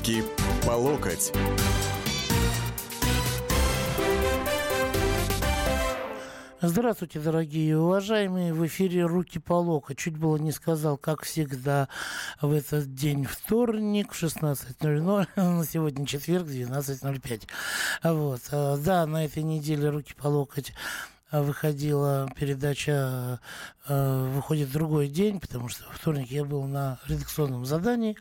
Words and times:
Руки 0.00 0.22
по 0.66 0.70
локоть. 0.70 1.30
Здравствуйте, 6.62 7.20
дорогие 7.20 7.78
уважаемые. 7.78 8.54
В 8.54 8.66
эфире 8.66 9.04
«Руки 9.04 9.38
по 9.38 9.52
локоть». 9.52 9.98
Чуть 9.98 10.16
было 10.16 10.38
не 10.38 10.52
сказал, 10.52 10.96
как 10.96 11.24
всегда, 11.24 11.90
в 12.40 12.50
этот 12.50 12.94
день 12.94 13.26
вторник 13.26 14.14
в 14.14 14.22
16.00. 14.22 15.26
На 15.36 15.64
сегодня 15.66 16.06
четверг, 16.06 16.46
12.05. 16.46 17.42
Вот. 18.04 18.40
А, 18.52 18.78
да, 18.78 19.06
на 19.06 19.26
этой 19.26 19.42
неделе 19.42 19.90
«Руки 19.90 20.14
по 20.14 20.28
локоть» 20.28 20.72
выходила 21.30 22.28
передача 22.34 23.40
э, 23.86 24.32
«Выходит 24.34 24.72
другой 24.72 25.08
день», 25.08 25.40
потому 25.40 25.68
что 25.68 25.84
во 25.86 25.92
вторник 25.92 26.30
я 26.30 26.44
был 26.44 26.64
на 26.64 26.98
редакционном 27.06 27.64
задании. 27.64 28.16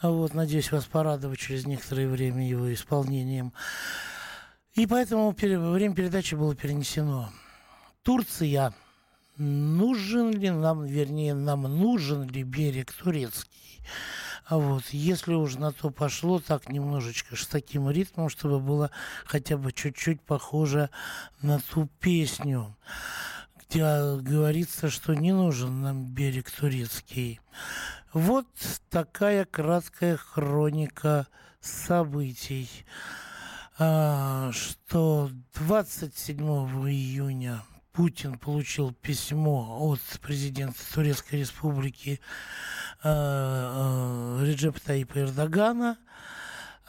Вот, 0.00 0.34
надеюсь 0.34 0.72
вас 0.72 0.84
порадовать 0.84 1.38
через 1.38 1.66
некоторое 1.66 2.08
время 2.08 2.48
его 2.48 2.72
исполнением. 2.72 3.52
И 4.74 4.86
поэтому 4.86 5.32
время 5.32 5.94
передачи 5.94 6.34
было 6.34 6.54
перенесено. 6.54 7.30
Турция. 8.02 8.72
Нужен 9.36 10.32
ли 10.32 10.50
нам, 10.50 10.84
вернее, 10.84 11.34
нам 11.34 11.62
нужен 11.62 12.28
ли 12.28 12.42
берег 12.42 12.92
турецкий? 12.92 13.80
А 14.48 14.56
вот, 14.56 14.84
если 14.92 15.34
уж 15.34 15.56
на 15.56 15.72
то 15.72 15.90
пошло, 15.90 16.40
так 16.40 16.70
немножечко, 16.70 17.36
с 17.36 17.46
таким 17.46 17.90
ритмом, 17.90 18.30
чтобы 18.30 18.60
было 18.60 18.90
хотя 19.26 19.58
бы 19.58 19.72
чуть-чуть 19.72 20.22
похоже 20.22 20.88
на 21.42 21.60
ту 21.60 21.86
песню, 22.00 22.74
где 23.54 23.82
говорится, 23.82 24.88
что 24.88 25.12
не 25.12 25.32
нужен 25.32 25.82
нам 25.82 26.06
берег 26.06 26.50
турецкий. 26.50 27.40
Вот 28.14 28.46
такая 28.88 29.44
краткая 29.44 30.16
хроника 30.16 31.26
событий, 31.60 32.70
а, 33.78 34.50
что 34.52 35.30
27 35.56 36.40
июня 36.88 37.62
Путин 37.92 38.38
получил 38.38 38.92
письмо 38.92 39.78
от 39.80 40.00
президента 40.20 40.78
Турецкой 40.92 41.40
Республики 41.40 42.20
э, 43.02 43.04
э, 43.04 44.44
Реджепа 44.44 44.80
Таипа 44.80 45.20
Эрдогана. 45.20 45.98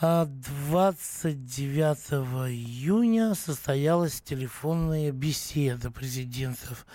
А 0.02 0.25
29 0.25 1.97
июня 2.50 3.36
состоялась 3.36 4.22
телефонная 4.22 5.11
беседа 5.11 5.91
президентов 5.91 6.86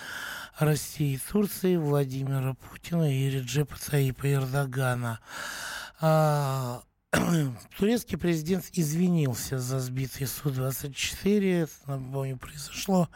России 0.59 1.15
и 1.15 1.19
Турции 1.19 1.77
Владимира 1.77 2.55
Путина 2.55 3.13
и 3.13 3.29
Реджепа 3.29 3.77
Таипа 3.79 4.33
Эрдогана. 4.33 5.21
Турецкий 7.79 8.19
президент 8.19 8.65
извинился 8.73 9.59
за 9.59 9.79
сбитый 9.79 10.27
Су-24. 10.27 11.63
Это, 11.63 11.73
напомню, 11.87 12.37
произошло 12.37 13.09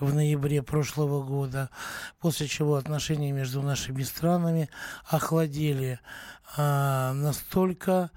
в 0.00 0.14
ноябре 0.14 0.62
прошлого 0.62 1.22
года, 1.22 1.70
после 2.20 2.46
чего 2.46 2.76
отношения 2.76 3.32
между 3.32 3.62
нашими 3.62 4.02
странами 4.02 4.68
охладели 5.06 6.00
а, 6.56 7.12
настолько, 7.12 8.10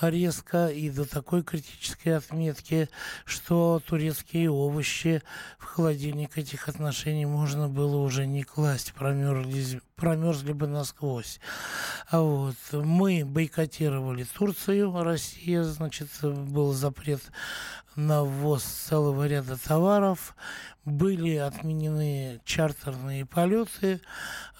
резко 0.00 0.68
и 0.68 0.90
до 0.90 1.08
такой 1.08 1.42
критической 1.42 2.16
отметки, 2.16 2.88
что 3.24 3.80
турецкие 3.86 4.50
овощи 4.50 5.22
в 5.58 5.64
холодильник 5.64 6.38
этих 6.38 6.68
отношений 6.68 7.26
можно 7.26 7.68
было 7.68 7.96
уже 7.96 8.26
не 8.26 8.42
класть, 8.42 8.94
промерзли, 8.94 9.80
промерзли 9.96 10.52
бы 10.52 10.66
насквозь. 10.66 11.40
А 12.10 12.20
вот 12.20 12.56
мы 12.72 13.24
бойкотировали 13.24 14.24
Турцию, 14.24 15.02
Россия, 15.02 15.62
значит, 15.62 16.08
был 16.22 16.72
запрет 16.72 17.22
на 17.94 18.24
ввоз 18.24 18.64
целого 18.64 19.26
ряда 19.26 19.56
товаров, 19.56 20.34
были 20.84 21.36
отменены 21.36 22.40
чартерные 22.44 23.26
полеты 23.26 24.00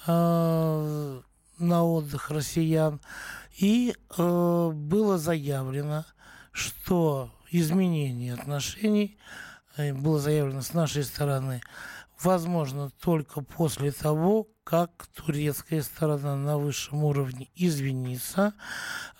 э, 0.06 1.20
на 1.58 1.84
отдых 1.84 2.30
россиян. 2.30 3.00
И 3.58 3.94
э, 4.16 4.70
было 4.72 5.18
заявлено, 5.18 6.04
что 6.52 7.30
изменение 7.50 8.34
отношений 8.34 9.18
э, 9.76 9.92
было 9.92 10.18
заявлено 10.18 10.62
с 10.62 10.74
нашей 10.74 11.04
стороны 11.04 11.60
возможно 12.22 12.90
только 12.90 13.42
после 13.42 13.92
того, 13.92 14.48
как 14.64 15.06
турецкая 15.14 15.82
сторона 15.82 16.36
на 16.36 16.56
высшем 16.56 17.04
уровне 17.04 17.48
извинится 17.54 18.54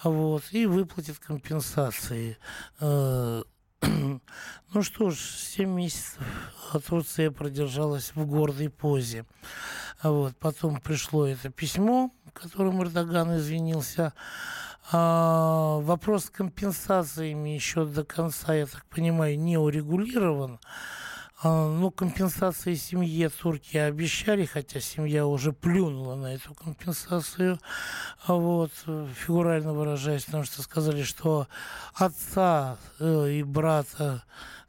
вот, 0.02 0.44
и 0.52 0.66
выплатит 0.66 1.18
компенсации. 1.18 2.38
Э, 2.80 3.42
ну 3.82 4.82
что 4.82 5.10
ж, 5.10 5.16
7 5.18 5.68
месяцев 5.68 6.22
Турция 6.86 7.30
продержалась 7.30 8.12
в 8.14 8.24
гордой 8.26 8.70
позе. 8.70 9.26
Вот, 10.02 10.36
потом 10.38 10.80
пришло 10.80 11.26
это 11.26 11.50
письмо 11.50 12.12
которым 12.32 12.82
Эрдоган 12.82 13.36
извинился. 13.36 14.12
А, 14.90 15.78
вопрос 15.80 16.26
с 16.26 16.30
компенсациями 16.30 17.50
еще 17.50 17.84
до 17.84 18.04
конца, 18.04 18.54
я 18.54 18.66
так 18.66 18.84
понимаю, 18.86 19.38
не 19.38 19.56
урегулирован. 19.56 20.58
А, 21.44 21.68
ну, 21.68 21.90
компенсации 21.90 22.74
семье 22.74 23.28
турки 23.28 23.76
обещали, 23.76 24.44
хотя 24.44 24.80
семья 24.80 25.26
уже 25.26 25.52
плюнула 25.52 26.14
на 26.14 26.34
эту 26.34 26.54
компенсацию, 26.54 27.58
а 28.26 28.34
вот, 28.34 28.70
фигурально 29.24 29.72
выражаясь, 29.72 30.24
потому 30.24 30.44
что 30.44 30.62
сказали, 30.62 31.02
что 31.02 31.48
отца 31.94 32.78
э, 33.00 33.30
и 33.30 33.42
брата 33.42 34.22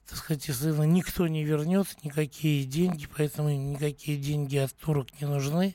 так 0.08 0.18
сказать, 0.18 0.44
сына 0.44 0.84
никто 0.84 1.28
не 1.28 1.44
вернет, 1.44 1.88
никакие 2.04 2.66
деньги, 2.66 3.08
поэтому 3.16 3.50
никакие 3.50 4.18
деньги 4.18 4.58
от 4.58 4.76
турок 4.76 5.08
не 5.22 5.28
нужны. 5.28 5.74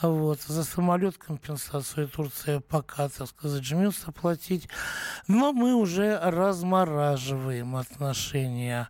Вот. 0.00 0.40
За 0.42 0.62
самолет 0.64 1.18
компенсацию 1.18 2.08
Турция 2.08 2.60
пока, 2.60 3.08
так 3.08 3.28
сказать, 3.28 3.64
жмется 3.64 4.12
платить. 4.12 4.68
Но 5.26 5.52
мы 5.52 5.74
уже 5.74 6.18
размораживаем 6.18 7.76
отношения. 7.76 8.88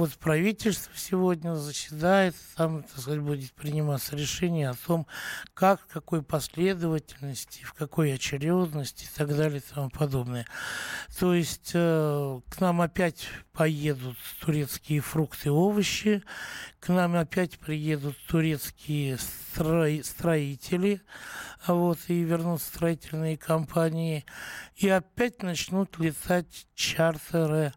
Вот 0.00 0.12
правительство 0.12 0.94
сегодня 0.96 1.56
заседает, 1.56 2.34
там, 2.56 2.84
так 2.84 2.98
сказать, 2.98 3.20
будет 3.20 3.52
приниматься 3.52 4.16
решение 4.16 4.70
о 4.70 4.74
том, 4.74 5.06
как, 5.52 5.82
в 5.82 5.92
какой 5.92 6.22
последовательности, 6.22 7.64
в 7.64 7.74
какой 7.74 8.14
очередности 8.14 9.04
и 9.04 9.08
так 9.14 9.36
далее 9.36 9.58
и 9.58 9.74
тому 9.74 9.90
подобное. 9.90 10.46
То 11.18 11.34
есть 11.34 11.72
э, 11.74 12.40
к 12.48 12.60
нам 12.60 12.80
опять 12.80 13.28
поедут 13.52 14.16
турецкие 14.40 15.02
фрукты 15.02 15.48
и 15.48 15.52
овощи, 15.52 16.22
к 16.78 16.88
нам 16.88 17.14
опять 17.14 17.58
приедут 17.58 18.16
турецкие 18.26 19.18
строй, 19.18 20.02
строители, 20.02 21.02
а 21.66 21.74
вот, 21.74 21.98
и 22.08 22.22
вернут 22.22 22.62
строительные 22.62 23.36
компании, 23.36 24.24
и 24.76 24.88
опять 24.88 25.42
начнут 25.42 25.98
летать 25.98 26.68
чартеры 26.74 27.74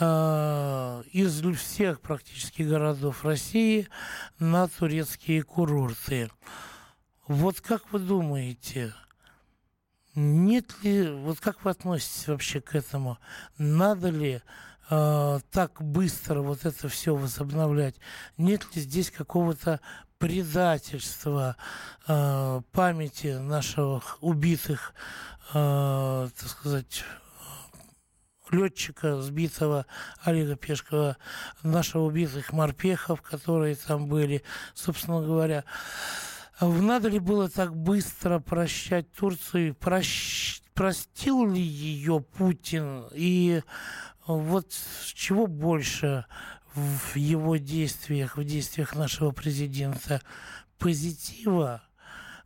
из 0.00 1.42
всех 1.56 2.00
практически 2.00 2.62
городов 2.62 3.24
России 3.24 3.88
на 4.38 4.68
турецкие 4.68 5.42
курорты. 5.42 6.30
Вот 7.26 7.60
как 7.60 7.92
вы 7.92 7.98
думаете, 7.98 8.94
нет 10.14 10.72
ли, 10.82 11.10
вот 11.10 11.38
как 11.40 11.64
вы 11.64 11.70
относитесь 11.70 12.26
вообще 12.26 12.60
к 12.60 12.74
этому? 12.74 13.18
Надо 13.56 14.08
ли 14.08 14.40
э, 14.90 15.40
так 15.50 15.80
быстро 15.80 16.40
вот 16.40 16.64
это 16.64 16.88
все 16.88 17.14
возобновлять? 17.14 17.94
Нет 18.36 18.64
ли 18.74 18.82
здесь 18.82 19.10
какого-то 19.10 19.80
предательства 20.18 21.56
э, 22.08 22.62
памяти 22.72 23.38
наших 23.38 24.18
убитых, 24.20 24.92
э, 25.54 26.28
так 26.36 26.48
сказать, 26.48 27.04
летчика, 28.52 29.20
сбитого 29.20 29.86
Олега 30.22 30.56
Пешкова, 30.56 31.16
наших 31.62 31.96
убитых 31.96 32.52
морпехов, 32.52 33.22
которые 33.22 33.76
там 33.76 34.06
были, 34.06 34.42
собственно 34.74 35.20
говоря. 35.20 35.64
Надо 36.60 37.08
ли 37.08 37.20
было 37.20 37.48
так 37.48 37.76
быстро 37.76 38.40
прощать 38.40 39.10
Турцию? 39.12 39.74
Прощ... 39.74 40.60
Простил 40.74 41.50
ли 41.50 41.60
ее 41.60 42.20
Путин? 42.20 43.06
И 43.12 43.62
вот 44.26 44.72
чего 45.14 45.46
больше 45.46 46.24
в 46.74 47.16
его 47.16 47.56
действиях, 47.56 48.36
в 48.36 48.44
действиях 48.44 48.94
нашего 48.94 49.30
президента? 49.30 50.20
Позитива 50.78 51.82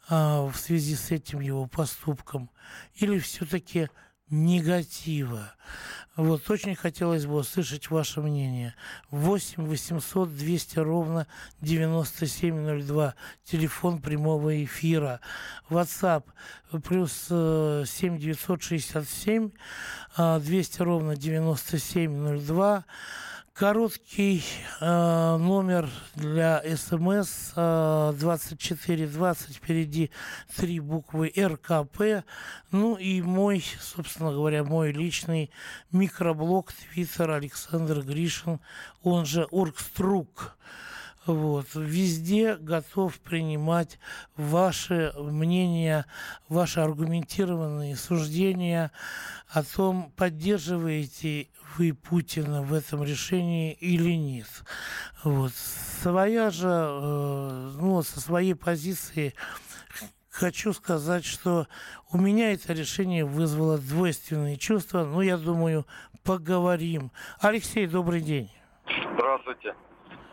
а, 0.08 0.46
в 0.46 0.56
связи 0.56 0.94
с 0.94 1.10
этим 1.10 1.40
его 1.40 1.66
поступком? 1.66 2.50
Или 2.94 3.18
все-таки 3.18 3.88
негатива. 4.32 5.52
Вот, 6.16 6.50
очень 6.50 6.74
хотелось 6.74 7.24
бы 7.24 7.36
услышать 7.36 7.88
ваше 7.90 8.20
мнение. 8.20 8.74
8 9.10 9.64
800 9.64 10.36
200 10.36 10.78
ровно 10.80 11.26
9702. 11.60 13.14
Телефон 13.44 14.00
прямого 14.02 14.62
эфира. 14.64 15.20
WhatsApp 15.70 16.24
плюс 16.84 17.12
7 17.28 18.18
967 18.18 19.50
200 20.18 20.82
ровно 20.82 21.16
9702. 21.16 22.84
Короткий 23.54 24.42
э, 24.80 25.36
номер 25.36 25.90
для 26.14 26.62
СМС 26.74 27.52
э, 27.54 28.14
2420, 28.18 29.56
впереди 29.56 30.10
три 30.56 30.80
буквы 30.80 31.30
РКП. 31.36 32.24
Ну 32.70 32.96
и 32.96 33.20
мой, 33.20 33.62
собственно 33.78 34.32
говоря, 34.32 34.64
мой 34.64 34.90
личный 34.92 35.50
микроблог 35.90 36.72
Твиттер 36.72 37.32
Александр 37.32 38.00
Гришин, 38.00 38.58
он 39.02 39.26
же 39.26 39.46
Оргструк. 39.50 40.56
Вот. 41.26 41.66
Везде 41.74 42.56
готов 42.56 43.20
принимать 43.20 43.98
ваши 44.36 45.12
мнения, 45.16 46.06
ваши 46.48 46.80
аргументированные 46.80 47.96
суждения 47.96 48.90
о 49.48 49.62
том, 49.62 50.12
поддерживаете 50.16 51.48
вы 51.76 51.94
Путина 51.94 52.62
в 52.62 52.72
этом 52.74 53.02
решении 53.02 53.72
или 53.72 54.12
нет. 54.12 54.48
Вот. 55.24 55.52
Своя 55.52 56.50
же, 56.50 56.68
э, 56.68 57.70
ну, 57.80 58.02
со 58.02 58.20
своей 58.20 58.54
позиции 58.54 59.34
хочу 60.28 60.72
сказать, 60.72 61.24
что 61.24 61.68
у 62.10 62.18
меня 62.18 62.52
это 62.52 62.72
решение 62.72 63.24
вызвало 63.24 63.78
двойственные 63.78 64.56
чувства. 64.56 65.04
Ну, 65.04 65.20
я 65.20 65.38
думаю, 65.38 65.86
поговорим. 66.24 67.12
Алексей, 67.40 67.86
добрый 67.86 68.20
день. 68.20 68.50
Здравствуйте. 69.14 69.74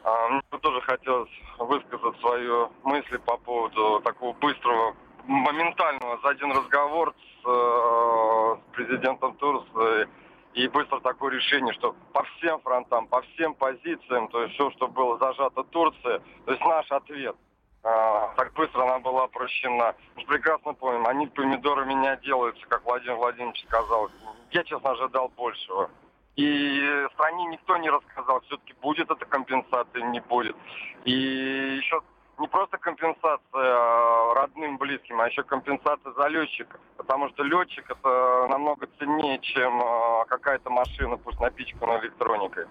А, 0.04 0.30
мне 0.30 0.42
тоже 0.62 0.82
хотелось 0.82 1.30
высказать 1.58 2.20
свои 2.20 2.48
мысли 2.84 3.18
по 3.18 3.38
поводу 3.38 4.02
такого 4.02 4.34
быстрого, 4.34 4.96
моментального 5.26 6.20
за 6.22 6.30
один 6.30 6.52
разговор 6.52 7.14
с, 7.14 7.48
э, 7.48 8.56
с 8.56 8.76
президентом 8.76 9.36
Турции 9.36 10.08
и 10.54 10.68
быстро 10.68 11.00
такое 11.02 11.32
решение, 11.32 11.74
что 11.74 11.96
по 12.14 12.24
всем 12.24 12.60
фронтам, 12.62 13.08
по 13.08 13.22
всем 13.22 13.54
позициям, 13.54 14.28
то 14.30 14.42
есть 14.42 14.56
все, 14.56 14.72
что 14.72 14.88
было 14.88 15.18
зажато 15.20 15.64
Турции, 15.66 16.22
то 16.46 16.52
есть 16.52 16.66
наш 16.66 16.90
ответ. 16.92 17.36
А, 17.84 18.34
так 18.36 18.54
быстро 18.54 18.84
она 18.84 19.00
была 19.00 19.28
прощена. 19.28 19.96
Мы 20.16 20.26
прекрасно 20.26 20.74
помним, 20.74 21.06
они 21.08 21.28
помидорами 21.28 21.94
не 21.94 22.08
отделаются, 22.08 22.66
как 22.68 22.84
Владимир 22.84 23.16
Владимирович 23.16 23.64
сказал. 23.66 24.10
Я, 24.52 24.64
честно, 24.64 24.92
ожидал 24.92 25.30
большего. 25.30 25.90
И 26.40 27.08
стране 27.16 27.46
никто 27.48 27.76
не 27.76 27.90
рассказал, 27.90 28.40
все-таки 28.42 28.74
будет 28.82 29.12
эта 29.12 29.26
компенсация, 29.26 30.04
не 30.04 30.22
будет. 30.22 30.56
И 31.04 31.12
еще 31.12 32.00
не 32.38 32.48
просто 32.48 32.78
компенсация 32.78 33.42
а, 33.52 34.34
родным, 34.36 34.78
близким, 34.78 35.20
а 35.20 35.28
еще 35.28 35.44
компенсация 35.44 36.14
за 36.14 36.28
летчика. 36.28 36.80
Потому 36.96 37.28
что 37.28 37.44
летчик 37.44 37.84
это 37.90 38.48
намного 38.50 38.88
ценнее, 38.98 39.40
чем 39.40 39.82
а, 39.84 40.24
какая-то 40.30 40.70
машина, 40.70 41.18
пусть 41.18 41.42
напичкана 41.42 42.00
электроникой. 42.00 42.68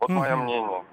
Вот 0.00 0.08
угу. 0.08 0.20
мое 0.20 0.36
мнение. 0.36 0.84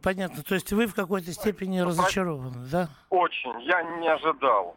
Понятно. 0.00 0.44
То 0.44 0.54
есть 0.54 0.72
вы 0.72 0.86
в 0.86 0.94
какой-то 0.94 1.32
степени 1.32 1.80
разочарованы, 1.80 2.68
да? 2.70 2.88
Очень. 3.10 3.60
Я 3.62 3.82
не 3.82 4.08
ожидал. 4.08 4.76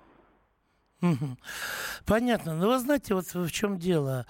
Понятно. 2.05 2.55
Но 2.55 2.67
вы 2.67 2.79
знаете, 2.79 3.15
вот 3.15 3.33
в 3.33 3.51
чем 3.51 3.79
дело. 3.79 4.25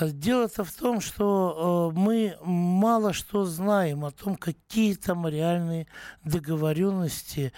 Э, 0.00 0.10
дело-то 0.10 0.64
в 0.64 0.72
том, 0.72 1.00
что 1.00 1.92
э, 1.94 1.98
мы 1.98 2.36
мало 2.42 3.12
что 3.12 3.44
знаем 3.44 4.04
о 4.04 4.10
том, 4.10 4.36
какие 4.36 4.94
там 4.94 5.28
реальные 5.28 5.86
договоренности 6.24 7.52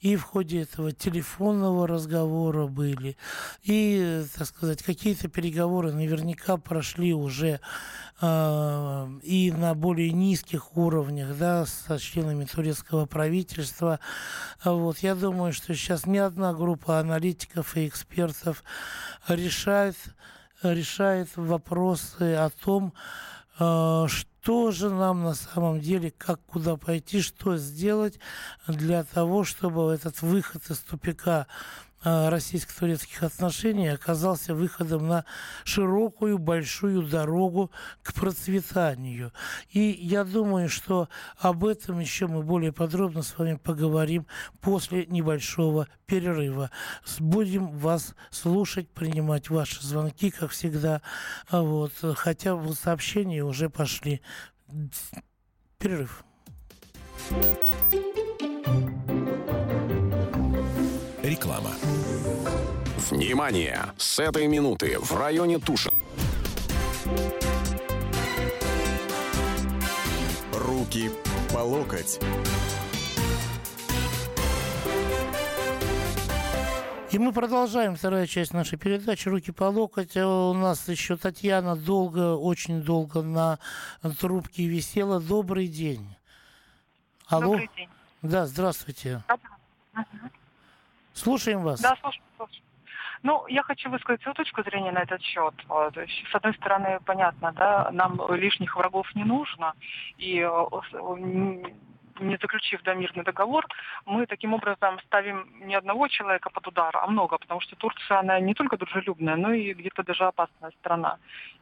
и 0.00 0.16
в 0.16 0.22
ходе 0.22 0.62
этого 0.62 0.92
телефонного 0.92 1.86
разговора 1.86 2.66
были, 2.66 3.16
и, 3.62 4.24
так 4.36 4.46
сказать, 4.46 4.82
какие-то 4.82 5.28
переговоры 5.28 5.92
наверняка 5.92 6.56
прошли 6.56 7.12
уже 7.12 7.60
э, 8.15 8.15
и 8.22 9.52
на 9.54 9.74
более 9.74 10.10
низких 10.10 10.74
уровнях, 10.76 11.36
да, 11.36 11.66
со 11.66 11.98
членами 11.98 12.46
турецкого 12.46 13.04
правительства. 13.04 14.00
Вот, 14.64 14.98
я 14.98 15.14
думаю, 15.14 15.52
что 15.52 15.74
сейчас 15.74 16.06
ни 16.06 16.16
одна 16.16 16.54
группа 16.54 16.98
аналитиков 16.98 17.76
и 17.76 17.86
экспертов 17.86 18.64
решает, 19.28 19.96
решает 20.62 21.28
вопросы 21.36 22.34
о 22.36 22.48
том, 22.48 22.94
э, 23.58 24.06
что 24.08 24.70
же 24.70 24.88
нам 24.88 25.22
на 25.22 25.34
самом 25.34 25.80
деле, 25.80 26.10
как 26.10 26.40
куда 26.46 26.76
пойти, 26.76 27.20
что 27.20 27.58
сделать 27.58 28.18
для 28.66 29.04
того, 29.04 29.44
чтобы 29.44 29.92
этот 29.92 30.22
выход 30.22 30.62
из 30.70 30.78
тупика 30.78 31.46
Э, 31.46 31.85
российско-турецких 32.06 33.24
отношений 33.24 33.88
оказался 33.88 34.54
выходом 34.54 35.08
на 35.08 35.24
широкую, 35.64 36.38
большую 36.38 37.02
дорогу 37.02 37.72
к 38.02 38.14
процветанию. 38.14 39.32
И 39.70 39.80
я 39.80 40.22
думаю, 40.22 40.68
что 40.68 41.08
об 41.36 41.64
этом 41.64 41.98
еще 41.98 42.28
мы 42.28 42.42
более 42.42 42.72
подробно 42.72 43.22
с 43.22 43.36
вами 43.36 43.54
поговорим 43.54 44.26
после 44.60 45.06
небольшого 45.06 45.88
перерыва. 46.06 46.70
Будем 47.18 47.76
вас 47.76 48.14
слушать, 48.30 48.88
принимать 48.88 49.50
ваши 49.50 49.84
звонки, 49.84 50.30
как 50.30 50.52
всегда. 50.52 51.02
Вот. 51.50 51.92
Хотя 52.14 52.54
вот 52.54 52.78
сообщения 52.78 53.42
уже 53.42 53.68
пошли. 53.68 54.22
Перерыв. 55.78 56.24
Реклама. 61.22 61.72
Внимание! 63.10 63.92
С 63.98 64.18
этой 64.18 64.48
минуты 64.48 64.98
в 64.98 65.16
районе 65.16 65.60
Тушин. 65.60 65.92
Руки 70.52 71.10
по 71.52 71.58
локоть. 71.58 72.18
И 77.12 77.18
мы 77.18 77.32
продолжаем 77.32 77.94
вторая 77.94 78.26
часть 78.26 78.52
нашей 78.52 78.76
передачи 78.76 79.28
«Руки 79.28 79.52
по 79.52 79.64
локоть». 79.64 80.16
У 80.16 80.52
нас 80.54 80.88
еще 80.88 81.16
Татьяна 81.16 81.76
долго, 81.76 82.34
очень 82.34 82.82
долго 82.82 83.22
на 83.22 83.60
трубке 84.18 84.66
висела. 84.66 85.20
Добрый 85.20 85.68
день. 85.68 86.16
Алло. 87.28 87.52
Добрый 87.52 87.70
день. 87.76 87.88
Да, 88.22 88.46
здравствуйте. 88.46 89.22
Слушаем 91.14 91.62
вас. 91.62 91.80
Да, 91.80 91.96
слушаю, 92.00 92.22
слушаю. 92.36 92.65
Ну, 93.22 93.46
я 93.48 93.62
хочу 93.62 93.90
высказать 93.90 94.22
свою 94.22 94.34
точку 94.34 94.62
зрения 94.62 94.92
на 94.92 95.02
этот 95.02 95.22
счет. 95.22 95.54
То 95.68 96.00
есть, 96.00 96.28
с 96.30 96.34
одной 96.34 96.54
стороны, 96.54 96.98
понятно, 97.04 97.52
да, 97.52 97.90
нам 97.92 98.20
лишних 98.34 98.76
врагов 98.76 99.14
не 99.14 99.24
нужно, 99.24 99.74
и 100.18 100.40
э, 100.40 100.66
не 102.20 102.36
заключив 102.36 102.82
да, 102.82 102.94
мирный 102.94 103.24
договор, 103.24 103.66
мы 104.04 104.26
таким 104.26 104.54
образом 104.54 104.98
ставим 105.06 105.48
не 105.60 105.74
одного 105.74 106.08
человека 106.08 106.50
под 106.50 106.66
удар, 106.68 106.96
а 106.96 107.06
много, 107.06 107.38
потому 107.38 107.60
что 107.60 107.76
Турция, 107.76 108.20
она 108.20 108.40
не 108.40 108.54
только 108.54 108.76
дружелюбная, 108.76 109.36
но 109.36 109.52
и 109.52 109.74
где-то 109.74 110.02
даже 110.02 110.24
опасная 110.24 110.70
страна. 110.80 111.18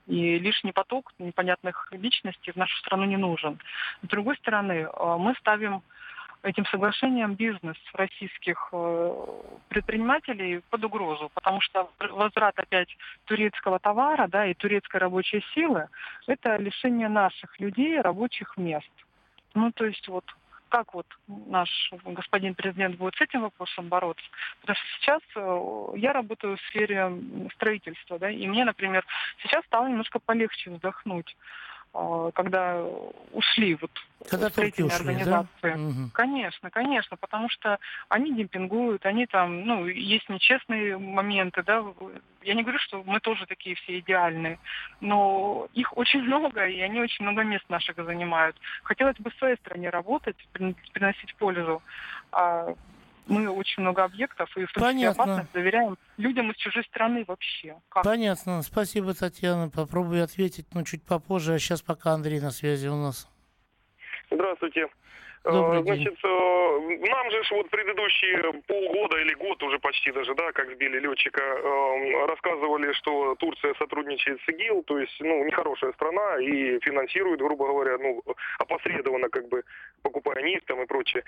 И 0.07 0.39
лишний 0.39 0.73
поток 0.73 1.13
непонятных 1.19 1.89
личностей 1.93 2.53
в 2.53 2.57
нашу 2.57 2.77
страну 2.79 3.05
не 3.05 3.17
нужен. 3.17 3.59
С 4.03 4.09
другой 4.09 4.37
стороны, 4.37 4.89
э, 4.93 5.17
мы 5.19 5.35
ставим 5.41 5.83
этим 6.45 6.67
соглашением 6.67 7.35
бизнес 7.35 7.77
российских 7.95 8.69
э, 8.73 9.27
предпринимателей 9.69 10.61
под 10.71 10.85
угрозу, 10.85 11.31
потому 11.35 11.61
что 11.61 11.91
возврат 11.99 12.59
опять 12.59 12.89
турецкого 13.25 13.79
товара 13.79 14.29
да, 14.29 14.47
и 14.47 14.55
турецкой 14.55 14.99
рабочей 14.99 15.45
силы– 15.55 15.89
это 16.27 16.57
лишение 16.57 17.09
наших 17.09 17.59
людей 17.59 18.01
рабочих 18.01 18.57
мест. 18.57 18.91
Ну, 19.55 19.73
то 19.73 19.87
есть 19.87 20.07
вот 20.09 20.25
как 20.69 20.93
вот 20.93 21.07
наш 21.29 21.71
господин 22.05 22.55
президент 22.57 22.97
будет 22.97 23.15
с 23.15 23.21
этим 23.21 23.43
вопросом 23.43 23.89
бороться. 23.89 24.25
Потому 24.61 24.77
что 24.77 24.87
сейчас 24.99 25.21
э, 25.37 25.99
я 25.99 26.13
работаю 26.13 26.57
в 26.57 26.61
сфере 26.63 27.13
строительства, 27.55 28.19
да, 28.19 28.29
и 28.29 28.47
мне, 28.49 28.65
например, 28.65 29.05
сейчас 29.39 29.65
стало 29.67 29.87
немножко 29.87 30.19
полегче 30.19 30.71
вздохнуть. 30.71 31.37
А, 31.95 32.33
когда 32.33 32.85
ушли 33.33 33.77
вот 33.81 33.91
когда 34.29 34.49
строительные 34.49 34.89
ушли, 34.89 35.07
организации. 35.07 35.49
Да? 35.63 35.75
Угу. 35.75 36.11
Конечно, 36.13 36.71
конечно, 36.71 37.17
потому 37.17 37.49
что 37.51 37.79
они 38.09 38.35
демпингуют, 38.35 39.05
они 39.07 39.27
там, 39.27 39.67
ну, 39.67 39.87
есть 39.87 40.29
нечестные 40.29 40.97
моменты, 40.97 41.63
да. 41.63 41.85
Я 42.43 42.55
не 42.55 42.63
говорю, 42.63 42.79
что 42.79 43.03
мы 43.05 43.21
тоже 43.21 43.47
такие 43.47 43.77
все 43.77 43.99
идеальные, 43.99 44.59
но 45.01 45.69
их 45.75 45.97
очень 45.97 46.23
много, 46.25 46.67
и 46.67 46.81
они 46.81 47.01
очень 47.01 47.25
много 47.25 47.43
мест 47.43 47.65
наших 47.69 47.97
занимают. 47.97 48.57
Хотелось 48.83 49.19
бы 49.19 49.31
в 49.31 49.35
своей 49.35 49.57
стране 49.57 49.91
работать, 49.91 50.37
приносить 50.93 51.35
пользу. 51.37 51.83
А 52.33 52.75
мы 53.27 53.49
очень 53.49 53.83
много 53.83 54.05
объектов 54.05 54.49
и 54.57 54.65
в 54.65 54.71
случае 54.71 54.93
Понятно. 54.93 55.23
опасности 55.23 55.53
доверяем 55.55 55.99
людям 56.17 56.51
из 56.51 56.57
чужой 56.57 56.85
страны 56.85 57.25
вообще. 57.27 57.77
Как? 57.89 58.05
Понятно. 58.05 58.63
Спасибо, 58.63 59.15
Татьяна. 59.15 59.71
Попробую 59.71 60.23
ответить, 60.23 60.67
но 60.75 60.83
чуть 60.83 61.03
попозже. 61.03 61.55
А 61.55 61.59
сейчас 61.59 61.83
пока 61.83 62.13
Андрей 62.13 62.41
на 62.41 62.51
связи 62.51 62.89
у 62.89 62.97
нас. 62.97 63.29
Здравствуйте. 64.31 64.89
Добрый 65.45 65.81
Э, 65.81 65.83
день. 65.83 65.95
Значит, 65.97 66.19
э, 66.25 67.09
нам 67.11 67.31
же 67.31 67.43
вот 67.51 67.69
предыдущие 67.69 68.53
полгода 68.67 69.19
или 69.19 69.35
год 69.35 69.63
уже 69.63 69.79
почти 69.79 70.11
даже, 70.11 70.35
да, 70.35 70.53
как 70.53 70.71
сбили 70.71 70.99
летчика, 70.99 71.43
э, 71.43 72.27
рассказывали, 72.27 72.93
что 72.95 73.35
Турция 73.35 73.75
сотрудничает 73.75 74.41
с 74.41 74.49
ИГИЛ, 74.49 74.85
то 74.85 74.99
есть, 74.99 75.15
ну, 75.21 75.45
нехорошая 75.45 75.93
страна 75.93 76.39
и 76.41 76.79
финансирует, 76.81 77.41
грубо 77.41 77.67
говоря, 77.67 77.99
ну, 77.99 78.23
опосредованно, 78.59 79.29
как 79.29 79.49
бы, 79.49 79.63
покупая 80.03 80.43
нефть 80.43 80.67
там 80.67 80.83
и 80.83 80.87
прочее, 80.87 81.25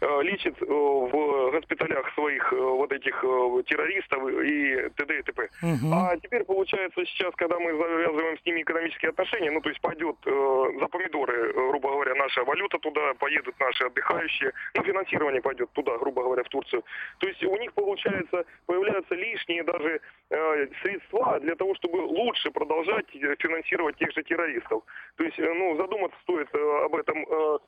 лечит 0.00 0.60
в 0.60 1.50
госпиталях 1.50 2.12
своих 2.14 2.52
вот 2.52 2.92
этих 2.92 3.20
террористов 3.66 4.28
и 4.28 4.88
т.д. 4.96 5.18
и 5.18 5.22
т.п. 5.22 5.48
Мгм. 5.62 5.92
А 5.92 6.16
теперь 6.16 6.44
получается 6.44 7.04
сейчас, 7.06 7.34
когда 7.36 7.58
мы 7.58 7.72
завязываем 7.76 8.38
с 8.38 8.46
ними 8.46 8.62
экономические 8.62 9.10
отношения, 9.10 9.50
ну 9.50 9.60
то 9.60 9.68
есть 9.68 9.80
пойдет 9.80 10.16
за 10.24 10.88
помидоры, 10.88 11.52
грубо 11.52 11.90
говоря, 11.90 12.14
наша 12.14 12.44
валюта 12.44 12.78
туда, 12.78 13.14
поедут 13.14 13.51
наши 13.60 13.84
отдыхающие, 13.84 14.52
ну 14.74 14.82
финансирование 14.82 15.42
пойдет 15.42 15.70
туда, 15.72 15.96
грубо 15.98 16.22
говоря, 16.22 16.42
в 16.42 16.48
Турцию. 16.48 16.84
То 17.18 17.28
есть 17.28 17.42
у 17.44 17.56
них 17.56 17.72
получается 17.72 18.44
появляются 18.66 19.14
лишние 19.14 19.62
даже 19.64 20.00
э, 20.30 20.66
средства 20.82 21.40
для 21.40 21.54
того, 21.54 21.74
чтобы 21.74 21.96
лучше 21.96 22.50
продолжать 22.50 23.06
э, 23.14 23.36
финансировать 23.38 23.96
тех 23.96 24.12
же 24.12 24.22
террористов. 24.22 24.82
То 25.16 25.24
есть, 25.24 25.38
э, 25.38 25.52
ну 25.52 25.76
задуматься 25.76 26.18
стоит 26.22 26.48
э, 26.54 26.84
об 26.84 26.94
этом. 26.94 27.26
э, 27.28 27.58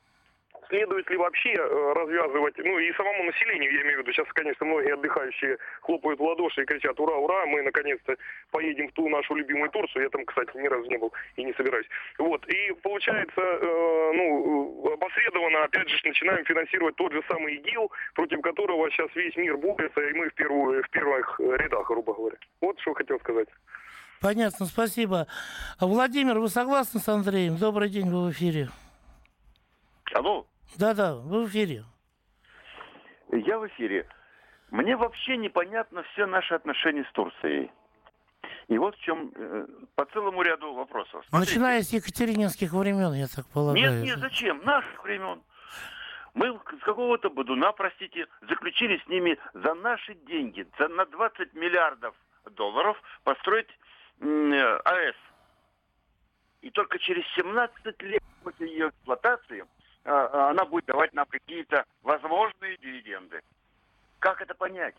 Следует 0.69 1.09
ли 1.09 1.17
вообще 1.17 1.53
э, 1.53 1.93
развязывать, 1.93 2.57
ну 2.57 2.79
и 2.79 2.91
самому 2.93 3.23
населению, 3.23 3.73
я 3.73 3.81
имею 3.81 3.97
в 3.97 3.99
виду, 4.01 4.11
сейчас, 4.13 4.27
конечно, 4.33 4.65
многие 4.65 4.93
отдыхающие 4.93 5.57
хлопают 5.81 6.19
в 6.19 6.23
ладоши 6.23 6.63
и 6.63 6.65
кричат 6.65 6.99
«Ура, 6.99 7.15
ура!», 7.15 7.45
мы 7.45 7.61
наконец-то 7.61 8.15
поедем 8.51 8.87
в 8.87 8.93
ту 8.93 9.07
нашу 9.09 9.35
любимую 9.35 9.69
Турцию, 9.69 10.03
я 10.03 10.09
там, 10.09 10.25
кстати, 10.25 10.57
ни 10.57 10.67
разу 10.67 10.89
не 10.89 10.97
был 10.97 11.13
и 11.35 11.43
не 11.43 11.53
собираюсь. 11.53 11.87
Вот, 12.17 12.45
и 12.47 12.71
получается, 12.81 13.41
э, 13.41 14.11
ну, 14.13 14.93
опосредованно, 14.93 15.63
опять 15.63 15.89
же, 15.89 15.99
начинаем 16.03 16.43
финансировать 16.45 16.95
тот 16.95 17.13
же 17.13 17.21
самый 17.27 17.55
ИГИЛ, 17.55 17.91
против 18.15 18.41
которого 18.41 18.89
сейчас 18.91 19.09
весь 19.15 19.35
мир 19.35 19.57
борется, 19.57 20.01
и 20.01 20.13
мы 20.13 20.29
в, 20.29 20.33
первую, 20.33 20.83
в 20.83 20.89
первых 20.89 21.39
рядах, 21.39 21.87
грубо 21.87 22.13
говоря. 22.13 22.37
Вот 22.61 22.79
что 22.79 22.93
хотел 22.93 23.19
сказать. 23.19 23.47
Понятно, 24.21 24.65
спасибо. 24.65 25.27
Владимир, 25.79 26.39
вы 26.39 26.49
согласны 26.49 26.99
с 26.99 27.07
Андреем? 27.07 27.57
Добрый 27.57 27.89
день, 27.89 28.09
вы 28.09 28.29
в 28.29 28.31
эфире. 28.31 28.69
Алло, 30.15 30.47
Да-да, 30.77 31.15
вы 31.15 31.43
в 31.43 31.49
эфире. 31.49 31.83
я 33.33 33.59
в 33.59 33.67
эфире. 33.67 34.07
Мне 34.71 34.95
вообще 34.95 35.35
непонятно 35.35 36.03
все 36.03 36.25
наши 36.25 36.53
отношения 36.53 37.03
с 37.03 37.11
Турцией. 37.11 37.69
И 38.69 38.77
вот 38.77 38.95
в 38.95 38.99
чем 39.01 39.33
э, 39.35 39.67
по 39.95 40.05
целому 40.05 40.41
ряду 40.41 40.73
вопросов. 40.73 41.25
Смотрите. 41.27 41.51
Начиная 41.51 41.81
с 41.81 41.91
екатерининских 41.91 42.71
времен, 42.71 43.11
я 43.13 43.27
так 43.27 43.45
полагаю. 43.49 43.83
Нет, 43.83 44.05
нет, 44.05 44.19
зачем? 44.19 44.63
Наших 44.63 45.03
времен. 45.03 45.43
Мы 46.33 46.57
с 46.79 46.83
какого-то 46.85 47.29
Бодуна, 47.29 47.73
простите, 47.73 48.27
заключили 48.47 48.97
с 49.05 49.07
ними 49.09 49.37
за 49.53 49.73
наши 49.73 50.15
деньги, 50.15 50.65
за 50.79 50.87
на 50.87 51.05
20 51.05 51.53
миллиардов 51.55 52.15
долларов 52.51 52.97
построить 53.25 53.69
э, 54.21 54.79
АЭС. 54.85 55.15
И 56.61 56.69
только 56.69 56.99
через 56.99 57.25
17 57.35 58.01
лет 58.03 58.23
после 58.43 58.69
ее 58.69 58.87
эксплуатации 58.89 59.65
она 60.05 60.65
будет 60.65 60.85
давать 60.85 61.13
нам 61.13 61.25
какие-то 61.25 61.85
возможные 62.03 62.77
дивиденды. 62.77 63.41
Как 64.19 64.41
это 64.41 64.53
понять? 64.53 64.95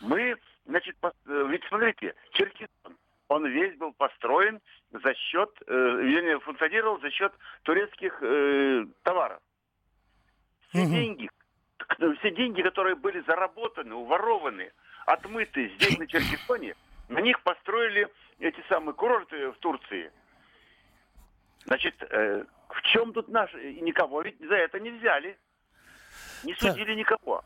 Мы, 0.00 0.36
значит, 0.66 0.96
э, 1.02 1.46
ведь 1.48 1.62
смотрите, 1.68 2.14
Черкизон, 2.32 2.96
он 3.28 3.46
весь 3.46 3.76
был 3.76 3.92
построен 3.92 4.60
за 4.90 5.14
счет, 5.14 5.50
э, 5.66 5.72
вернее, 5.72 6.40
функционировал 6.40 7.00
за 7.00 7.10
счет 7.10 7.32
турецких 7.62 8.18
э, 8.22 8.86
товаров. 9.02 9.40
Все 10.70 10.82
Мгм. 10.84 10.90
деньги, 10.92 11.30
все 12.18 12.30
деньги, 12.32 12.62
которые 12.62 12.96
были 12.96 13.20
заработаны, 13.20 13.94
уворованы, 13.94 14.72
отмыты 15.06 15.68
здесь 15.76 15.98
на 15.98 16.06
Черкизоне, 16.06 16.74
на 17.08 17.20
них 17.20 17.40
построили 17.42 18.08
эти 18.38 18.62
самые 18.68 18.94
курорты 18.94 19.50
в 19.50 19.58
Турции. 19.58 20.10
Значит, 21.66 21.94
э, 22.10 22.44
в 22.68 22.82
чем 22.82 23.12
тут 23.12 23.28
наш... 23.28 23.54
И 23.54 23.80
никого 23.80 24.22
ведь 24.22 24.38
за 24.40 24.54
это 24.54 24.80
не 24.80 24.90
взяли. 24.90 25.38
Не 26.44 26.54
судили 26.54 26.94
никого. 26.94 27.44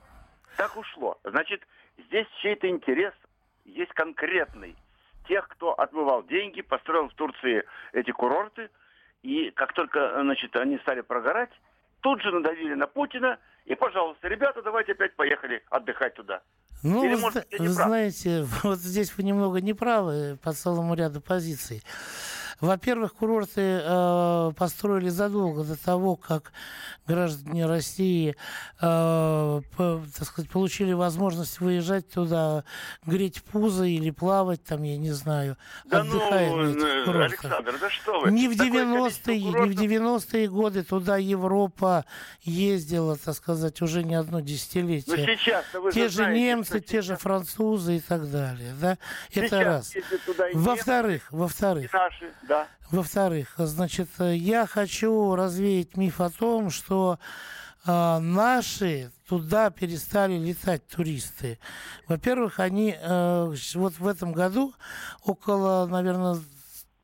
Так 0.57 0.77
ушло. 0.77 1.19
Значит, 1.25 1.63
здесь 1.99 2.27
чей-то 2.43 2.69
интерес 2.69 3.13
есть 3.65 3.93
конкретный. 3.93 4.77
Тех, 5.29 5.49
кто 5.49 5.73
отмывал 5.73 6.23
деньги, 6.25 6.63
построил 6.63 7.09
в 7.09 7.15
Турции 7.15 7.65
эти 7.93 8.11
курорты, 8.13 8.71
и 9.23 9.51
как 9.51 9.73
только, 9.73 10.21
значит, 10.23 10.55
они 10.57 10.79
стали 10.79 11.01
прогорать, 11.01 11.51
тут 12.01 12.23
же 12.23 12.31
надавили 12.31 12.75
на 12.75 12.87
Путина, 12.87 13.39
и, 13.65 13.75
пожалуйста, 13.75 14.29
ребята, 14.29 14.63
давайте 14.63 14.93
опять 14.93 15.17
поехали 15.17 15.63
отдыхать 15.69 16.15
туда. 16.15 16.43
Ну, 16.85 17.05
Или, 17.05 17.17
вы, 17.17 17.21
может, 17.21 17.47
вы 17.51 17.59
прав? 17.59 17.71
знаете, 17.71 18.47
вот 18.63 18.79
здесь 18.79 19.17
вы 19.17 19.25
немного 19.25 19.61
неправы 19.61 20.39
по 20.43 20.53
целому 20.53 20.95
ряду 20.95 21.21
позиций. 21.21 21.83
Во-первых, 22.61 23.15
курорты 23.15 23.81
э, 23.83 24.53
построили 24.57 25.09
задолго 25.11 25.63
до 25.65 25.77
того, 25.77 26.17
как 26.17 26.53
граждане 27.07 27.67
России, 27.67 28.35
э, 28.81 29.61
по- 29.77 30.03
так 30.17 30.27
сказать, 30.27 30.51
получили 30.51 30.93
возможность 30.93 31.61
выезжать 31.61 32.09
туда, 32.11 32.65
греть 33.05 33.43
пузо 33.43 33.85
или 33.85 34.11
плавать 34.11 34.65
там, 34.65 34.83
я 34.83 34.97
не 34.97 35.13
знаю, 35.13 35.57
Да 35.85 36.01
отдыхая 36.01 36.51
ну, 36.51 36.57
на 36.57 36.71
этих 36.71 36.83
э, 36.85 37.05
курортах. 37.05 37.45
Александр, 37.45 37.79
да 37.81 37.91
что 37.91 38.21
вы? 38.21 38.31
Не 38.33 38.49
в 38.49 38.57
Такое 38.57 38.85
90-е, 38.85 38.99
количество 38.99 39.31
не 39.31 39.39
в 39.41 39.53
курортов. 39.53 39.83
90-е 40.33 40.49
годы 40.49 40.83
туда 40.83 41.17
Европа 41.19 42.05
ездила, 42.43 43.17
так 43.17 43.35
сказать, 43.35 43.83
уже 43.83 44.03
не 44.03 44.15
одно 44.15 44.39
Ну 44.39 44.45
десятилетие. 44.45 45.37
сейчас 45.37 45.65
вы 45.75 45.93
те 45.93 46.09
же 46.09 46.17
знаете, 46.17 46.41
немцы, 46.41 46.81
те 46.81 47.03
же 47.03 47.17
французы 47.17 47.97
и 47.97 48.01
так 48.01 48.31
далее, 48.31 48.75
да? 48.81 48.99
Это 49.35 49.49
сейчас 49.49 49.65
раз. 49.65 49.95
Во-вторых, 50.55 51.23
во-вторых, 51.31 51.91
да. 52.49 52.69
во-вторых, 52.91 53.55
значит, 53.59 54.09
э, 54.19 54.37
я 54.37 54.67
хочу 54.67 55.35
развеять 55.35 55.97
миф 55.97 56.21
о 56.21 56.31
том, 56.31 56.71
что 56.71 57.19
а, 57.89 58.19
наши 58.19 59.13
туда 59.29 59.71
перестали 59.71 60.37
летать 60.39 60.87
туристы. 60.89 61.59
Во-первых, 62.09 62.59
они 62.59 62.97
э, 62.99 63.55
вот 63.75 63.99
в 63.99 64.07
этом 64.09 64.33
году 64.33 64.75
около, 65.23 65.87
наверное, 65.87 66.37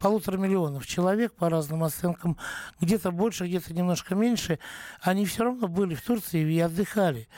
полутора 0.03 0.37
миллионов 0.37 0.85
человек, 0.85 1.33
по 1.33 1.49
разным 1.49 1.85
оценкам, 1.85 2.37
где-то 2.81 3.13
больше, 3.13 3.47
где-то 3.47 3.73
немножко 3.73 4.17
меньше, 4.17 4.59
они 5.01 5.25
все 5.25 5.45
равно 5.45 5.69
были 5.69 5.95
в 5.95 6.03
Турции 6.03 6.43
и 6.43 6.59
отдыхали. 6.59 7.29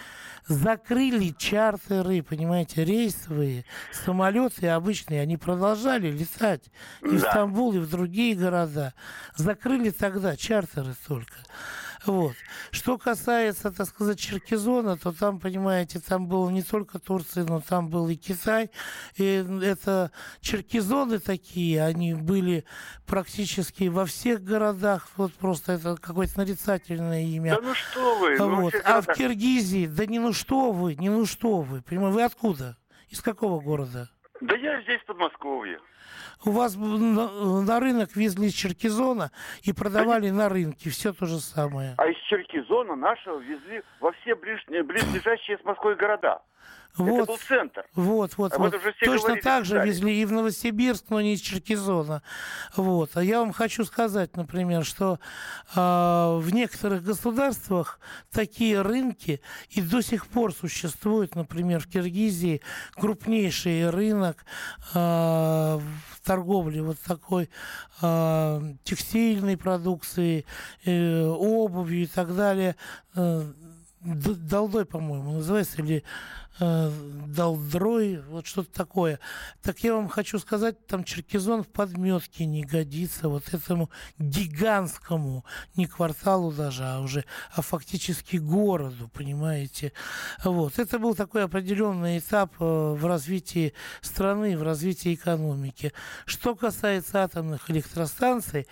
Закрыли 0.47 1.35
чартеры, 1.39 2.23
понимаете, 2.23 2.85
рейсовые, 2.85 3.67
самолеты 3.93 4.69
обычные, 4.69 5.21
они 5.21 5.37
продолжали 5.37 6.11
летать 6.11 6.71
и 7.03 7.17
в. 7.17 7.19
Стамбул, 7.19 7.75
и 7.75 7.79
в 7.79 7.89
другие 7.89 8.35
города. 8.35 8.95
Закрыли 9.37 9.91
тогда 9.91 10.35
чартеры 10.35 10.95
только. 11.07 11.35
Вот. 12.07 12.35
Что 12.71 12.99
касается, 12.99 13.71
так 13.71 13.89
сказать, 13.89 14.19
Черкизона, 14.19 14.97
то 14.97 15.13
там, 15.13 15.41
понимаете, 15.41 16.01
там 16.01 16.27
был 16.27 16.49
не 16.51 16.63
только 16.63 16.99
Турция, 16.99 17.45
но 17.45 17.61
там 17.61 17.89
был 17.89 18.09
и 18.09 18.17
Китай. 18.17 18.71
И 19.17 19.45
это 19.63 20.11
черкизоны 20.41 21.19
такие, 21.19 21.83
они 21.83 22.15
были 22.15 22.65
практически 23.07 23.85
во 23.85 24.07
всех 24.07 24.43
городах. 24.43 25.09
Вот 25.17 25.33
просто 25.35 25.73
это 25.73 25.97
какое-то 25.97 26.39
нарицательное 26.39 27.23
имя. 27.23 27.57
Да 27.57 27.61
ну 27.63 27.75
что 27.75 28.19
вы, 28.19 28.37
ну 28.39 28.63
Вот. 28.63 28.75
А 28.85 29.01
в 29.01 29.07
Киргизии, 29.07 29.87
да 29.87 30.07
не 30.07 30.19
ну 30.19 30.33
что 30.33 30.73
вы, 30.73 30.95
не 30.97 31.09
ну 31.09 31.27
что 31.27 31.61
вы. 31.61 31.83
Понимаете, 31.83 32.15
вы 32.15 32.23
откуда? 32.25 32.77
Из 33.09 33.21
какого 33.21 33.61
города? 33.61 34.11
Да 34.45 34.57
я 34.57 34.83
здесь, 34.83 35.01
в 35.01 35.07
Подмосковье. 35.07 35.81
У 36.45 36.51
вас 36.51 36.77
на, 36.77 37.63
на 37.63 37.81
рынок 37.81 38.15
везли 38.15 38.49
из 38.49 38.53
Черкизона 38.53 39.31
и 39.63 39.73
продавали 39.73 40.29
на 40.29 40.51
рынке. 40.51 40.91
Все 40.91 41.15
то 41.15 41.25
же 41.25 41.41
самое. 41.41 41.95
А 41.97 42.07
из 42.07 42.17
Черкизона 42.29 42.95
нашего 42.95 43.39
везли 43.39 43.83
во 44.01 44.13
все 44.13 44.33
ближ- 44.35 44.83
близлежащие 44.85 45.57
с 45.59 45.65
Москвой 45.65 45.97
города. 45.97 46.43
Это 46.95 47.03
был 47.03 47.27
Вот, 47.27 47.41
центр. 47.41 47.85
вот, 47.95 48.37
вот, 48.37 48.53
Об 48.53 48.61
вот. 48.61 48.73
Точно 48.73 49.21
говорили, 49.21 49.41
так 49.41 49.65
же 49.65 49.79
везли 49.81 50.23
и 50.23 50.25
в 50.25 50.33
Новосибирск, 50.33 51.07
но 51.09 51.21
не 51.21 51.35
из 51.35 51.41
Черкизона. 51.41 52.23
Вот. 52.77 53.11
А 53.15 53.25
я 53.25 53.41
вам 53.41 53.53
хочу 53.53 53.85
сказать, 53.85 54.37
например, 54.37 54.85
что 54.85 55.19
а, 55.75 56.39
в 56.39 56.53
некоторых 56.55 57.03
государствах 57.03 57.99
такие 58.31 58.81
рынки 58.81 59.41
и 59.71 59.83
до 59.83 60.03
сих 60.03 60.29
пор 60.29 60.55
существуют. 60.55 61.35
Например, 61.35 61.81
в 61.81 61.89
Киргизии 61.89 62.61
крупнейший 62.95 63.91
рынок 63.91 64.45
а, 64.95 65.79
в 65.79 66.21
торговле 66.25 66.81
вот 66.81 66.99
такой 67.01 67.51
а, 68.01 68.63
текстильной 68.85 69.57
продукции, 69.57 70.47
э, 70.85 71.25
обувью 71.27 72.05
и 72.05 72.07
так 72.07 72.35
далее. 72.37 72.77
Э, 73.17 73.43
Долдой, 74.05 74.85
по-моему, 74.85 75.33
называется, 75.33 75.81
или 75.81 76.05
э, 76.61 76.91
Долдрой, 77.27 78.23
вот 78.29 78.47
что-то 78.47 78.73
такое. 78.73 79.19
Так 79.63 79.81
я 79.81 79.95
вам 79.95 80.09
хочу 80.09 80.39
сказать, 80.39 80.87
там 80.87 81.05
Черкизон 81.05 81.63
в 81.63 81.69
подметке 81.69 82.47
не 82.47 82.63
годится 82.63 83.29
вот 83.29 83.53
этому 83.53 83.91
гигантскому, 84.19 85.45
не 85.77 85.87
кварталу 85.87 86.53
даже, 86.53 86.85
а 86.85 87.01
уже, 87.01 87.25
а 87.53 87.63
фактически 87.63 88.37
городу, 88.37 89.09
понимаете. 89.09 89.93
Вот. 90.45 90.79
Это 90.79 90.99
был 90.99 91.15
такой 91.15 91.45
определенный 91.45 92.19
этап 92.19 92.55
э, 92.61 92.65
в 92.65 93.05
развитии 93.07 93.75
страны, 94.01 94.57
в 94.57 94.63
развитии 94.63 95.15
экономики. 95.15 95.93
Что 96.27 96.55
касается 96.55 97.25
атомных 97.25 97.71
электростанций, 97.71 98.67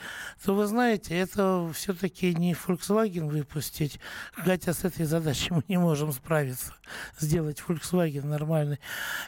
то 0.45 0.55
вы 0.55 0.67
знаете, 0.67 1.17
это 1.19 1.71
все-таки 1.75 2.35
не 2.35 2.55
Volkswagen 2.55 3.29
выпустить, 3.29 3.99
хотя 4.33 4.73
с 4.73 4.85
этой 4.85 5.07
задачей 5.07 5.53
мы 5.53 5.65
не 5.69 5.79
можем 5.79 6.13
справиться, 6.13 6.75
сделать 7.19 7.61
нормальный. 8.25 8.79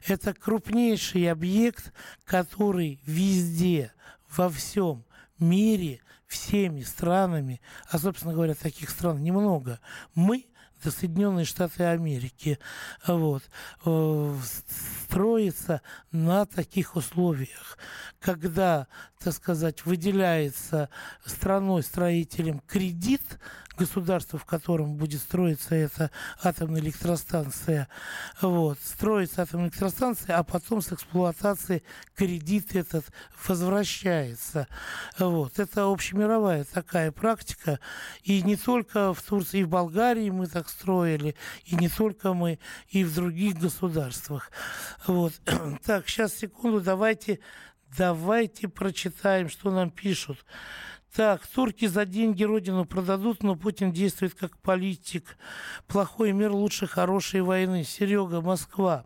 Это 0.06 0.34
крупнейший 0.34 1.30
объект, 1.30 1.92
который 2.24 3.00
везде, 3.04 3.92
во 4.36 4.48
всем 4.48 5.04
мире, 5.38 6.00
всеми 6.26 6.82
странами, 6.82 7.60
а, 7.90 7.98
собственно 7.98 8.34
говоря, 8.34 8.54
таких 8.54 8.90
стран 8.90 9.22
немного, 9.22 9.80
мы 10.14 10.46
это 10.84 10.90
Соединенные 10.90 11.46
Штаты 11.46 11.84
Америки, 11.84 12.58
вот, 13.06 13.42
э, 13.86 14.38
строится 15.06 15.80
на 16.10 16.44
таких 16.44 16.96
условиях, 16.96 17.78
когда, 18.20 18.86
так 19.18 19.32
сказать, 19.32 19.86
выделяется 19.86 20.90
страной-строителем 21.24 22.60
кредит, 22.66 23.22
государство, 23.76 24.38
в 24.38 24.44
котором 24.44 24.96
будет 24.96 25.20
строиться 25.20 25.74
эта 25.74 26.10
атомная 26.42 26.80
электростанция, 26.80 27.88
вот, 28.40 28.78
строится 28.80 29.42
атомная 29.42 29.68
электростанция, 29.68 30.36
а 30.36 30.42
потом 30.42 30.82
с 30.82 30.92
эксплуатации 30.92 31.82
кредит 32.14 32.74
этот 32.74 33.06
возвращается. 33.46 34.68
Вот. 35.18 35.58
Это 35.58 35.90
общемировая 35.90 36.64
такая 36.64 37.12
практика, 37.12 37.80
и 38.22 38.42
не 38.42 38.56
только 38.56 39.12
в 39.12 39.22
Турции, 39.22 39.60
и 39.60 39.64
в 39.64 39.68
Болгарии 39.68 40.30
мы 40.30 40.46
так 40.46 40.68
строили, 40.68 41.34
и 41.64 41.76
не 41.76 41.88
только 41.88 42.34
мы, 42.34 42.58
и 42.88 43.04
в 43.04 43.14
других 43.14 43.58
государствах. 43.58 44.50
Вот. 45.06 45.32
Так, 45.84 46.08
сейчас, 46.08 46.34
секунду, 46.34 46.80
давайте, 46.80 47.40
давайте 47.96 48.68
прочитаем, 48.68 49.48
что 49.48 49.70
нам 49.70 49.90
пишут. 49.90 50.44
Так, 51.14 51.46
турки 51.46 51.86
за 51.86 52.06
деньги 52.06 52.42
родину 52.42 52.84
продадут, 52.84 53.44
но 53.44 53.54
Путин 53.54 53.92
действует 53.92 54.34
как 54.34 54.58
политик. 54.58 55.36
Плохой 55.86 56.32
мир 56.32 56.50
лучше 56.50 56.88
хорошей 56.88 57.40
войны. 57.42 57.84
Серега, 57.84 58.40
Москва. 58.40 59.04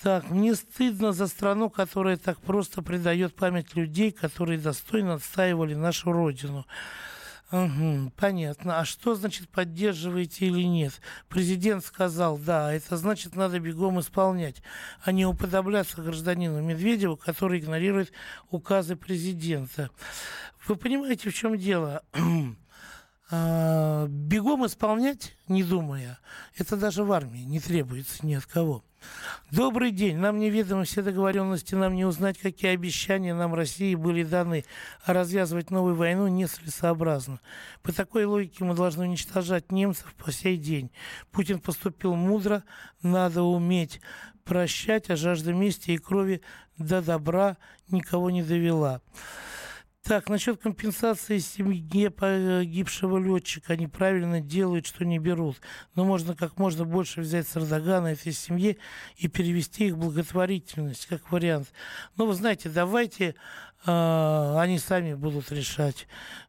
Так, 0.00 0.30
мне 0.30 0.54
стыдно 0.54 1.10
за 1.12 1.26
страну, 1.26 1.70
которая 1.70 2.16
так 2.16 2.40
просто 2.40 2.82
предает 2.82 3.34
память 3.34 3.74
людей, 3.74 4.12
которые 4.12 4.60
достойно 4.60 5.14
отстаивали 5.14 5.74
нашу 5.74 6.12
родину. 6.12 6.66
Угу, 7.52 8.12
понятно. 8.16 8.80
А 8.80 8.86
что 8.86 9.14
значит 9.14 9.50
поддерживаете 9.50 10.46
или 10.46 10.62
нет? 10.62 11.02
Президент 11.28 11.84
сказал, 11.84 12.38
да, 12.38 12.72
это 12.72 12.96
значит 12.96 13.36
надо 13.36 13.60
бегом 13.60 14.00
исполнять, 14.00 14.62
а 15.04 15.12
не 15.12 15.26
уподобляться 15.26 16.00
гражданину 16.00 16.62
Медведеву, 16.62 17.18
который 17.18 17.60
игнорирует 17.60 18.10
указы 18.50 18.96
президента. 18.96 19.90
Вы 20.66 20.76
понимаете, 20.76 21.28
в 21.28 21.34
чем 21.34 21.58
дело? 21.58 22.02
А, 23.34 24.08
бегом 24.08 24.66
исполнять, 24.66 25.34
не 25.48 25.64
думая, 25.64 26.18
это 26.58 26.76
даже 26.76 27.02
в 27.02 27.10
армии 27.12 27.38
не 27.38 27.60
требуется 27.60 28.26
ни 28.26 28.34
от 28.34 28.44
кого. 28.44 28.84
Добрый 29.50 29.90
день. 29.90 30.18
Нам 30.18 30.38
неведомы 30.38 30.84
все 30.84 31.00
договоренности, 31.00 31.74
нам 31.74 31.94
не 31.94 32.04
узнать, 32.04 32.38
какие 32.38 32.72
обещания 32.72 33.32
нам 33.32 33.54
России 33.54 33.94
были 33.94 34.22
даны. 34.22 34.66
А 35.02 35.14
развязывать 35.14 35.70
новую 35.70 35.94
войну 35.94 36.28
нецелесообразно. 36.28 37.40
По 37.82 37.90
такой 37.92 38.26
логике 38.26 38.64
мы 38.64 38.74
должны 38.74 39.04
уничтожать 39.04 39.72
немцев 39.72 40.14
по 40.14 40.30
сей 40.30 40.58
день. 40.58 40.90
Путин 41.30 41.58
поступил 41.58 42.14
мудро, 42.14 42.64
надо 43.00 43.42
уметь 43.42 44.02
прощать, 44.44 45.08
а 45.08 45.16
жажда 45.16 45.54
мести 45.54 45.92
и 45.92 45.98
крови 45.98 46.42
до 46.76 47.00
добра 47.00 47.56
никого 47.88 48.30
не 48.30 48.42
довела. 48.42 49.00
Так, 50.02 50.28
насчет 50.28 50.60
компенсации 50.60 51.38
семье 51.38 52.10
погибшего 52.10 53.18
летчика. 53.18 53.74
Они 53.74 53.86
правильно 53.86 54.40
делают, 54.40 54.84
что 54.84 55.04
не 55.04 55.20
берут. 55.20 55.60
Но 55.94 56.04
можно 56.04 56.34
как 56.34 56.58
можно 56.58 56.84
больше 56.84 57.20
взять 57.20 57.46
с 57.46 57.56
Эрдогана 57.56 58.08
этой 58.08 58.32
семьи 58.32 58.78
и 59.16 59.28
перевести 59.28 59.86
их 59.86 59.94
в 59.94 59.98
благотворительность, 59.98 61.06
как 61.06 61.30
вариант. 61.30 61.72
Но 62.16 62.26
вы 62.26 62.34
знаете, 62.34 62.68
давайте 62.68 63.36
э, 63.86 64.56
они 64.58 64.80
сами 64.80 65.14
будут 65.14 65.52
решать. 65.52 66.08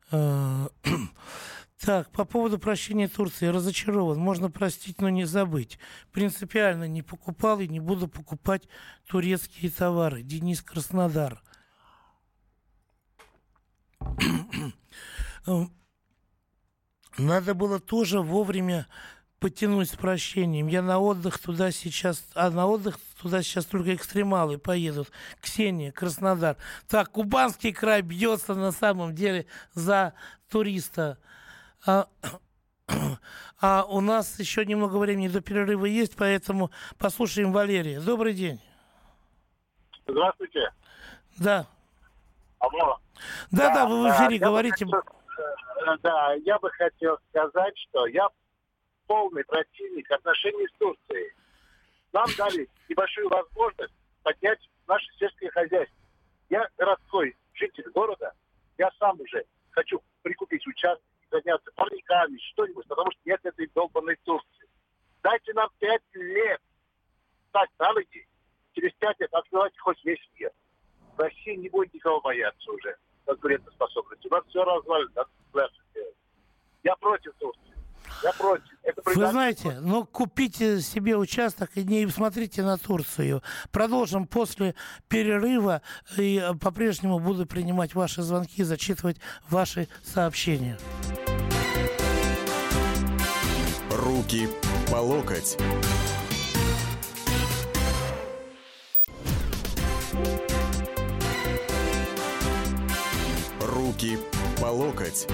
Э, 0.10 0.68
так, 1.80 2.10
по 2.10 2.26
поводу 2.26 2.58
прощения 2.58 3.08
Турции. 3.08 3.46
Разочарован. 3.46 4.18
Можно 4.18 4.50
простить, 4.50 5.00
но 5.00 5.10
не 5.10 5.26
забыть. 5.26 5.78
Принципиально 6.12 6.88
не 6.88 7.04
покупал 7.04 7.60
и 7.60 7.68
не 7.68 7.80
буду 7.80 8.08
покупать 8.08 8.64
турецкие 9.06 9.70
товары. 9.70 10.24
Денис 10.24 10.64
Краснодар. 10.64 11.44
Надо 17.18 17.54
было 17.54 17.80
тоже 17.80 18.22
вовремя 18.22 18.88
потянуть 19.40 19.90
с 19.90 19.96
прощением. 19.96 20.68
Я 20.68 20.82
на 20.82 21.00
отдых 21.00 21.38
туда 21.38 21.70
сейчас, 21.72 22.26
а 22.34 22.50
на 22.50 22.66
отдых 22.66 22.98
туда 23.22 23.44
сейчас 23.44 23.66
только 23.66 23.94
экстремалы 23.94 24.58
поедут. 24.58 25.12
Ксения, 25.42 25.92
Краснодар. 25.92 26.56
Так, 26.88 27.12
Кубанский 27.12 27.74
край 27.74 28.02
бьется 28.02 28.56
на 28.56 28.72
самом 28.72 29.14
деле 29.14 29.46
за 29.74 30.14
туриста. 30.50 31.18
А, 31.86 32.08
а 33.60 33.84
у 33.84 34.00
нас 34.00 34.40
еще 34.40 34.66
немного 34.66 34.96
времени 34.96 35.28
до 35.28 35.42
перерыва 35.42 35.86
есть, 35.86 36.16
поэтому 36.16 36.72
послушаем 36.98 37.52
Валерия. 37.52 38.00
Добрый 38.00 38.34
день. 38.34 38.62
Здравствуйте. 40.08 40.72
Да. 41.38 41.68
Алло. 42.64 42.98
Да, 43.52 43.74
да, 43.74 43.86
вы 43.86 44.04
в 44.04 44.12
эфире 44.12 44.40
да, 44.40 44.48
говорите. 44.48 44.86
Хотел, 44.86 45.00
э, 45.00 45.98
да, 46.02 46.34
я 46.46 46.58
бы 46.60 46.72
хотел 46.72 47.18
сказать, 47.30 47.78
что 47.78 48.08
я 48.08 48.30
полный 49.06 49.44
противник 49.44 50.10
отношений 50.10 50.66
с 50.70 50.78
Турцией. 50.78 51.34
Нам 52.14 52.26
дали 52.38 52.70
небольшую 52.88 53.28
возможность 53.28 53.94
поднять 54.24 54.60
наше 54.88 55.06
сельское 55.20 55.50
хозяйство. 55.50 55.98
Я 56.50 56.66
городской 56.78 57.36
житель 57.54 57.90
города, 57.94 58.32
я 58.78 58.90
сам 58.98 59.20
уже 59.20 59.44
хочу 59.72 60.02
прикупить 60.22 60.66
участок, 60.66 61.04
заняться 61.32 61.70
парниками, 61.76 62.38
что-нибудь, 62.54 62.88
потому 62.88 63.12
что 63.12 63.20
нет 63.26 63.42
этой 63.44 63.68
долбанной 63.76 64.16
Турции. 64.24 64.70
Дайте 65.22 65.52
нам 65.54 65.68
пять 65.80 66.02
лет 66.14 66.62
стать 67.50 67.70
на 67.78 67.92
ноги, 67.92 68.26
через 68.74 68.94
пять 68.94 69.20
лет 69.20 69.34
открывать 69.34 69.78
хоть 69.80 70.02
весь 70.06 70.30
мир. 70.40 70.52
Россия 71.18 71.56
не 71.56 71.70
будет 71.70 71.94
никого 71.94 72.22
бояться 72.22 72.72
уже 72.72 72.96
конкурентоспособности. 73.26 74.28
У 74.28 74.32
нас 74.32 74.44
все 74.50 74.64
развалится. 74.64 75.26
Я 76.84 76.96
против 76.98 77.32
Турции. 77.40 77.74
Я 78.24 78.34
против. 78.34 78.68
Это 78.84 79.02
Вы 79.06 79.28
знаете, 79.28 79.80
ну 79.82 80.06
купите 80.06 80.82
себе 80.82 81.16
участок 81.16 81.72
и 81.76 81.84
не 81.84 82.08
смотрите 82.08 82.62
на 82.62 82.78
Турцию. 82.78 83.42
Продолжим 83.72 84.28
после 84.28 84.76
перерыва 85.08 85.82
и 86.18 86.44
по-прежнему 86.62 87.20
буду 87.20 87.46
принимать 87.46 87.96
ваши 87.96 88.22
звонки, 88.22 88.64
зачитывать 88.64 89.18
ваши 89.50 89.88
сообщения. 90.04 90.78
Руки 93.90 94.50
по 94.92 94.98
локоть. 94.98 95.58
Руки 103.94 104.18
по 104.60 104.66
локоть. 104.66 105.28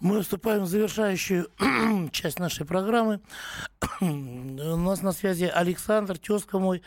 Мы 0.00 0.22
вступаем 0.22 0.62
в 0.62 0.66
завершающую 0.66 1.48
часть 2.12 2.38
нашей 2.38 2.64
программы. 2.64 3.20
У 4.00 4.06
нас 4.06 5.02
на 5.02 5.12
связи 5.12 5.44
Александр, 5.44 6.16
тезка 6.16 6.58
мой. 6.58 6.82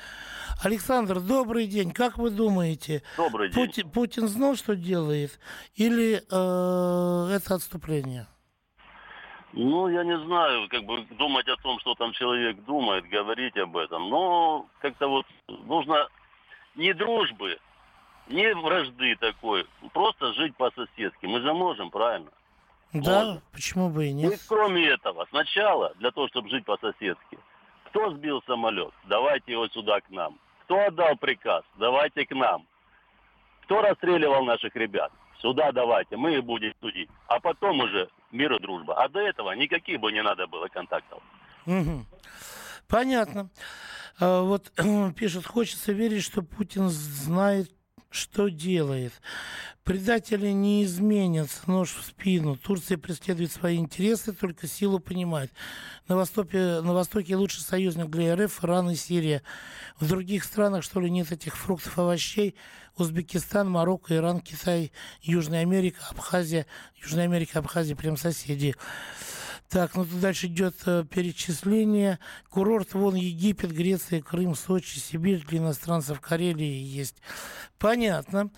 Александр, 0.64 1.20
добрый 1.20 1.68
день. 1.68 1.92
Как 1.92 2.18
вы 2.18 2.32
думаете, 2.32 3.04
Добрый 3.16 3.52
день. 3.52 3.68
Путин, 3.68 3.90
Путин 3.92 4.28
знал, 4.28 4.56
что 4.56 4.76
делает, 4.76 5.40
или 5.76 6.16
э, 6.16 7.36
это 7.36 7.54
отступление? 7.54 8.26
Ну, 9.52 9.88
я 9.88 10.04
не 10.04 10.18
знаю, 10.26 10.68
как 10.70 10.84
бы 10.84 11.06
думать 11.12 11.48
о 11.48 11.58
том, 11.58 11.80
что 11.82 11.94
там 11.94 12.12
человек 12.14 12.58
думает, 12.66 13.08
говорить 13.08 13.56
об 13.58 13.78
этом. 13.78 14.10
Но 14.10 14.66
как-то 14.82 15.08
вот 15.08 15.26
нужно 15.48 16.08
не 16.76 16.94
дружбы, 16.94 17.58
ни 18.28 18.46
вражды 18.54 19.16
такой. 19.18 19.66
Просто 19.94 20.34
жить 20.34 20.56
по-соседски. 20.56 21.26
Мы 21.26 21.42
же 21.42 21.54
можем, 21.54 21.90
правильно? 21.92 22.32
Да, 22.94 23.26
Можно. 23.26 23.42
почему 23.52 23.90
бы 23.90 24.06
и 24.06 24.10
И 24.10 24.14
нет? 24.14 24.40
кроме 24.48 24.86
этого, 24.88 25.26
сначала, 25.30 25.94
для 25.96 26.12
того, 26.12 26.28
чтобы 26.28 26.50
жить 26.50 26.64
по-соседски, 26.66 27.40
кто 27.86 28.12
сбил 28.12 28.42
самолет? 28.46 28.94
Давайте 29.06 29.52
его 29.54 29.68
сюда 29.70 30.00
к 30.02 30.10
нам. 30.10 30.38
Кто 30.66 30.80
отдал 30.80 31.16
приказ? 31.18 31.64
Давайте 31.78 32.26
к 32.26 32.32
нам. 32.32 32.66
Кто 33.64 33.82
расстреливал 33.82 34.44
наших 34.46 34.76
ребят? 34.76 35.12
Сюда 35.40 35.72
давайте, 35.72 36.16
мы 36.18 36.36
их 36.36 36.44
будем 36.44 36.74
судить. 36.80 37.10
А 37.28 37.40
потом 37.40 37.80
уже 37.82 38.10
мир 38.32 38.54
и 38.54 38.60
дружба. 38.60 38.96
А 39.04 39.10
до 39.10 39.20
этого 39.20 39.52
никаких 39.54 40.00
бы 40.00 40.12
не 40.12 40.22
надо 40.22 40.48
было 40.48 40.68
контактов. 40.68 41.22
Мгм. 41.66 42.06
Понятно. 42.94 43.50
А, 44.20 44.44
Вот 44.44 44.72
пишет, 45.16 45.48
хочется 45.48 45.94
верить, 45.94 46.22
что 46.22 46.44
Путин 46.44 46.90
знает, 46.90 47.72
что 48.12 48.50
делает. 48.50 49.14
Предатели 49.84 50.50
не 50.50 50.84
изменятся, 50.84 51.62
нож 51.66 51.92
в 51.96 52.06
спину. 52.06 52.56
Турция 52.56 53.00
преследует 53.00 53.52
свои 53.52 53.78
интересы, 53.78 54.32
только 54.32 54.68
силу 54.68 55.00
понимает. 55.00 55.52
На 56.08 56.16
Востоке, 56.16 56.82
на 56.82 56.94
Востоке 56.94 57.36
лучший 57.36 57.62
союзник 57.64 58.12
для 58.12 58.36
РФ, 58.36 58.64
Иран 58.64 58.92
и 58.92 58.96
Сирия. 58.96 59.42
В 60.00 60.08
других 60.08 60.44
странах, 60.44 60.84
что 60.84 61.00
ли, 61.00 61.10
нет 61.10 61.32
этих 61.32 61.58
фруктов, 61.58 61.98
овощей. 61.98 62.54
Узбекистан, 62.96 63.72
Марокко, 63.72 64.16
Иран, 64.16 64.40
Китай, 64.40 64.92
Южная 65.24 65.62
Америка, 65.62 66.06
Абхазия. 66.12 66.68
Южная 67.02 67.24
Америка, 67.24 67.58
Абхазия, 67.58 67.96
прям 67.96 68.18
соседи. 68.18 68.76
Так, 69.74 69.96
ну 69.96 70.06
тут 70.06 70.20
дальше 70.20 70.46
идет 70.46 70.76
э, 70.86 71.04
перечисление. 71.04 72.20
Курорт 72.52 72.94
вон 72.94 73.16
Египет, 73.16 73.72
Греция, 73.72 74.22
Крым, 74.22 74.54
Сочи, 74.54 75.00
Сибирь 75.00 75.44
для 75.48 75.58
иностранцев 75.58 76.22
Карелии 76.22 76.64
есть. 76.64 77.16
Понятно. 77.80 78.52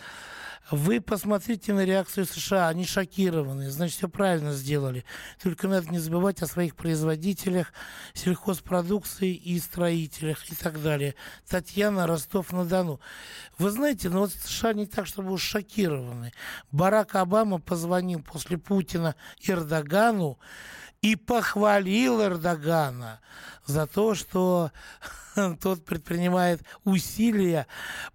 Вы 0.72 1.00
посмотрите 1.00 1.72
на 1.72 1.86
реакцию 1.86 2.26
США, 2.26 2.68
они 2.68 2.86
шокированы, 2.86 3.70
значит, 3.70 3.98
все 3.98 4.10
правильно 4.10 4.52
сделали. 4.52 5.06
Только 5.42 5.70
надо 5.70 5.90
не 5.90 6.00
забывать 6.00 6.42
о 6.42 6.48
своих 6.48 6.76
производителях, 6.76 7.72
сельхозпродукции 8.14 9.34
и 9.36 9.58
строителях 9.60 10.52
и 10.52 10.56
так 10.56 10.82
далее. 10.82 11.16
Татьяна, 11.48 12.08
Ростов-на-Дону. 12.08 13.00
Вы 13.58 13.70
знаете, 13.70 14.10
ну 14.10 14.22
вот 14.22 14.32
США 14.32 14.74
не 14.74 14.86
так, 14.86 15.06
чтобы 15.06 15.32
уж 15.32 15.44
шокированы. 15.44 16.34
Барак 16.72 17.16
Обама 17.16 17.60
позвонил 17.60 18.22
после 18.22 18.58
Путина 18.58 19.16
Эрдогану 19.48 20.40
и 21.06 21.16
похвалил 21.16 22.20
Эрдогана 22.24 23.20
за 23.68 23.86
то, 23.86 24.16
что 24.16 24.72
тот 25.62 25.86
предпринимает 25.86 26.64
усилия 26.84 27.68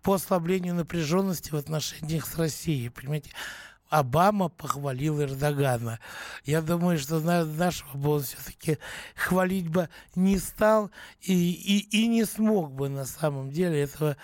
по 0.03 0.14
ослаблению 0.14 0.74
напряженности 0.74 1.53
в 1.53 1.55
отношениях 1.55 2.26
с 2.26 2.35
Россией. 2.35 2.88
Понимаете? 2.88 3.31
Обама 3.90 4.48
похвалил 4.48 5.22
Эрдогана. 5.22 6.00
Я 6.44 6.62
думаю, 6.62 6.98
что 6.98 7.20
на- 7.20 7.44
нашего 7.44 7.96
бы 7.96 8.11
он 8.11 8.22
все-таки 8.22 8.79
хвалить 9.14 9.68
бы 9.68 9.88
не 10.16 10.38
стал 10.38 10.90
и, 11.20 11.33
и, 11.33 12.03
и 12.03 12.09
не 12.09 12.24
смог 12.24 12.72
бы 12.72 12.88
на 12.88 13.05
самом 13.05 13.53
деле 13.53 13.83
этого 13.83 14.16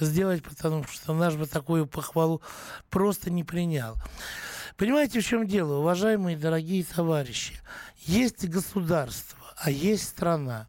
сделать, 0.00 0.42
потому 0.42 0.84
что 0.84 1.12
наш 1.12 1.34
бы 1.34 1.44
такую 1.46 1.86
похвалу 1.86 2.40
просто 2.88 3.30
не 3.30 3.44
принял. 3.44 3.96
Понимаете, 4.76 5.20
в 5.20 5.26
чем 5.26 5.46
дело, 5.46 5.78
уважаемые 5.78 6.36
дорогие 6.36 6.84
товарищи? 6.84 7.54
Есть 7.98 8.48
государство, 8.48 9.38
а 9.56 9.70
есть 9.70 10.08
страна. 10.08 10.66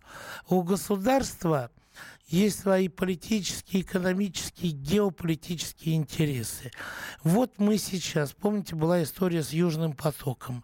У 0.47 0.61
государства 0.61 1.71
есть 2.27 2.61
свои 2.61 2.87
политические, 2.87 3.83
экономические, 3.83 4.71
геополитические 4.71 5.95
интересы. 5.95 6.71
Вот 7.23 7.59
мы 7.59 7.77
сейчас, 7.77 8.31
помните, 8.31 8.75
была 8.75 9.03
история 9.03 9.43
с 9.43 9.51
Южным 9.51 9.93
потоком. 9.93 10.63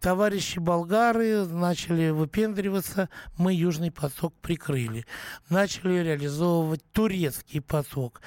Товарищи 0.00 0.58
болгары 0.58 1.46
начали 1.46 2.10
выпендриваться, 2.10 3.08
мы 3.36 3.54
Южный 3.54 3.92
поток 3.92 4.34
прикрыли. 4.40 5.06
Начали 5.48 6.02
реализовывать 6.02 6.82
турецкий 6.92 7.60
поток. 7.60 8.20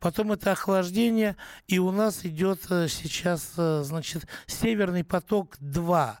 Потом 0.00 0.32
это 0.32 0.52
охлаждение, 0.52 1.36
и 1.68 1.78
у 1.78 1.92
нас 1.92 2.24
идет 2.24 2.60
э, 2.70 2.88
сейчас, 2.88 3.52
э, 3.56 3.82
значит, 3.84 4.26
Северный 4.46 5.04
поток-2, 5.04 6.14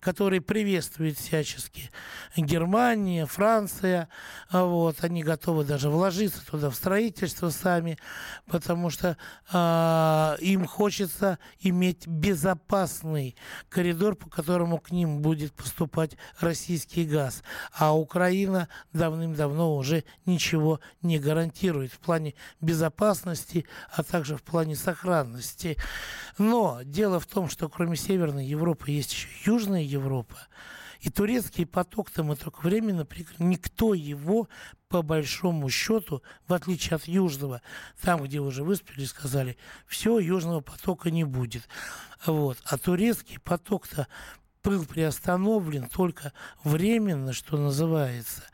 который 0.00 0.40
приветствует 0.40 1.18
всячески 1.18 1.90
Германия, 2.36 3.26
Франция, 3.26 4.08
а 4.48 4.64
вот, 4.64 5.04
они 5.04 5.21
готовы 5.22 5.64
даже 5.64 5.88
вложиться 5.88 6.44
туда 6.44 6.70
в 6.70 6.74
строительство 6.74 7.50
сами, 7.50 7.98
потому 8.46 8.90
что 8.90 9.16
а, 9.50 10.36
им 10.40 10.66
хочется 10.66 11.38
иметь 11.60 12.06
безопасный 12.06 13.36
коридор, 13.68 14.16
по 14.16 14.28
которому 14.28 14.78
к 14.78 14.90
ним 14.90 15.22
будет 15.22 15.52
поступать 15.52 16.16
российский 16.40 17.04
газ. 17.04 17.42
А 17.72 17.96
Украина 17.96 18.68
давным-давно 18.92 19.76
уже 19.76 20.04
ничего 20.26 20.80
не 21.02 21.18
гарантирует 21.18 21.92
в 21.92 21.98
плане 21.98 22.34
безопасности, 22.60 23.66
а 23.90 24.02
также 24.02 24.36
в 24.36 24.42
плане 24.42 24.76
сохранности. 24.76 25.76
Но 26.38 26.80
дело 26.84 27.20
в 27.20 27.26
том, 27.26 27.48
что 27.48 27.68
кроме 27.68 27.96
Северной 27.96 28.46
Европы 28.46 28.90
есть 28.90 29.12
еще 29.12 29.28
Южная 29.44 29.82
Европа. 29.82 30.36
И 31.02 31.10
турецкий 31.10 31.66
поток-то 31.66 32.22
мы 32.22 32.36
только 32.36 32.60
временно. 32.60 33.06
Никто 33.40 33.92
его, 33.92 34.48
по 34.88 35.02
большому 35.02 35.68
счету, 35.68 36.22
в 36.46 36.54
отличие 36.54 36.94
от 36.94 37.08
Южного, 37.08 37.60
там, 38.00 38.22
где 38.22 38.38
уже 38.38 38.62
выступили, 38.62 39.04
сказали, 39.04 39.58
все, 39.88 40.20
Южного 40.20 40.60
потока 40.60 41.10
не 41.10 41.24
будет. 41.24 41.68
Вот. 42.24 42.58
А 42.64 42.78
турецкий 42.78 43.40
поток-то 43.40 44.06
был 44.62 44.84
приостановлен 44.84 45.88
только 45.88 46.32
временно, 46.62 47.32
что 47.32 47.56
называется. 47.56 48.44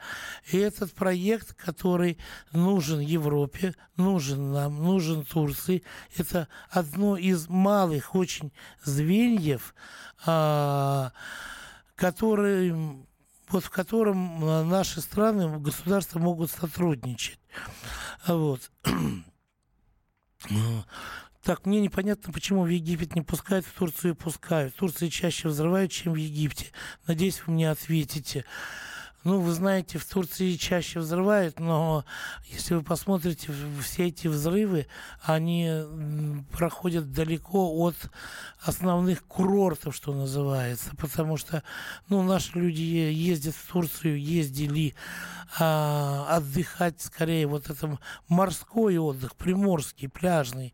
И 0.50 0.56
этот 0.56 0.94
проект, 0.94 1.52
который 1.52 2.16
нужен 2.52 3.00
Европе, 3.00 3.74
нужен 3.96 4.52
нам, 4.52 4.82
нужен 4.82 5.26
Турции, 5.26 5.82
это 6.16 6.48
одно 6.70 7.18
из 7.18 7.46
малых 7.50 8.14
очень 8.14 8.52
звеньев, 8.82 9.74
а, 10.24 11.12
который, 11.98 12.72
вот 13.48 13.64
в 13.64 13.70
котором 13.70 14.44
а, 14.44 14.62
наши 14.64 15.00
страны, 15.00 15.58
государства 15.58 16.20
могут 16.20 16.50
сотрудничать. 16.50 17.40
Вот. 18.26 18.70
Так, 21.42 21.64
мне 21.64 21.80
непонятно, 21.80 22.30
почему 22.30 22.64
в 22.64 22.66
Египет 22.66 23.14
не 23.14 23.22
пускают, 23.22 23.64
в 23.64 23.72
Турцию 23.72 24.14
пускают. 24.14 24.74
В 24.74 24.76
Турции 24.76 25.08
чаще 25.08 25.48
взрывают, 25.48 25.90
чем 25.90 26.12
в 26.12 26.16
Египте. 26.16 26.66
Надеюсь, 27.06 27.42
вы 27.46 27.54
мне 27.54 27.70
ответите. 27.70 28.44
Ну, 29.28 29.40
вы 29.40 29.52
знаете, 29.52 29.98
в 29.98 30.06
Турции 30.06 30.54
чаще 30.54 31.00
взрывают, 31.00 31.60
но 31.60 32.06
если 32.46 32.72
вы 32.72 32.82
посмотрите, 32.82 33.52
все 33.82 34.06
эти 34.06 34.26
взрывы, 34.26 34.86
они 35.20 35.84
проходят 36.50 37.12
далеко 37.12 37.70
от 37.74 37.94
основных 38.62 39.22
курортов, 39.24 39.94
что 39.94 40.14
называется, 40.14 40.96
потому 40.96 41.36
что, 41.36 41.62
ну, 42.08 42.22
наши 42.22 42.58
люди 42.58 42.80
ездят 42.80 43.54
в 43.54 43.70
Турцию, 43.70 44.18
ездили 44.18 44.94
а, 45.58 46.24
отдыхать 46.30 46.98
скорее 47.02 47.46
вот 47.46 47.68
это 47.68 47.98
морской 48.28 48.96
отдых, 48.96 49.36
приморский, 49.36 50.08
пляжный, 50.08 50.72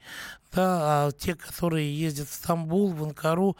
да, 0.54 1.06
а 1.06 1.12
те, 1.12 1.34
которые 1.34 1.92
ездят 1.92 2.28
в 2.28 2.34
Стамбул, 2.34 2.92
в 2.92 3.02
Анкару, 3.02 3.56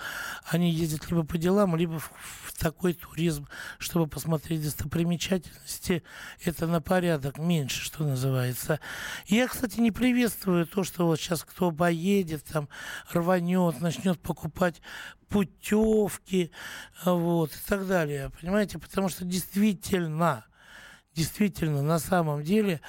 они 0.48 0.70
ездят 0.70 1.11
либо 1.11 1.24
по 1.24 1.38
делам, 1.38 1.74
либо 1.76 1.98
в, 1.98 2.12
в 2.44 2.52
такой 2.59 2.94
туризм, 2.94 3.48
чтобы 3.78 4.07
посмотреть 4.07 4.62
достопримечательности. 4.62 6.02
Это 6.44 6.66
на 6.66 6.80
порядок 6.80 7.38
меньше, 7.38 7.83
что 7.83 8.04
называется. 8.04 8.80
Я, 9.26 9.48
кстати, 9.48 9.80
не 9.80 9.90
приветствую 9.90 10.66
то, 10.66 10.85
что 10.85 11.07
вот 11.07 11.18
сейчас 11.18 11.42
кто 11.42 11.72
поедет, 11.72 12.44
там, 12.44 12.68
рванет, 13.12 13.80
начнет 13.80 14.20
покупать 14.20 14.80
путевки, 15.28 16.52
вот, 17.04 17.50
и 17.50 17.68
так 17.68 17.87
далее, 17.88 18.30
понимаете, 18.40 18.78
потому 18.78 19.09
что 19.09 19.24
действительно, 19.24 20.44
действительно, 21.14 21.83
на 21.83 21.98
самом 21.98 22.42
деле 22.42 22.81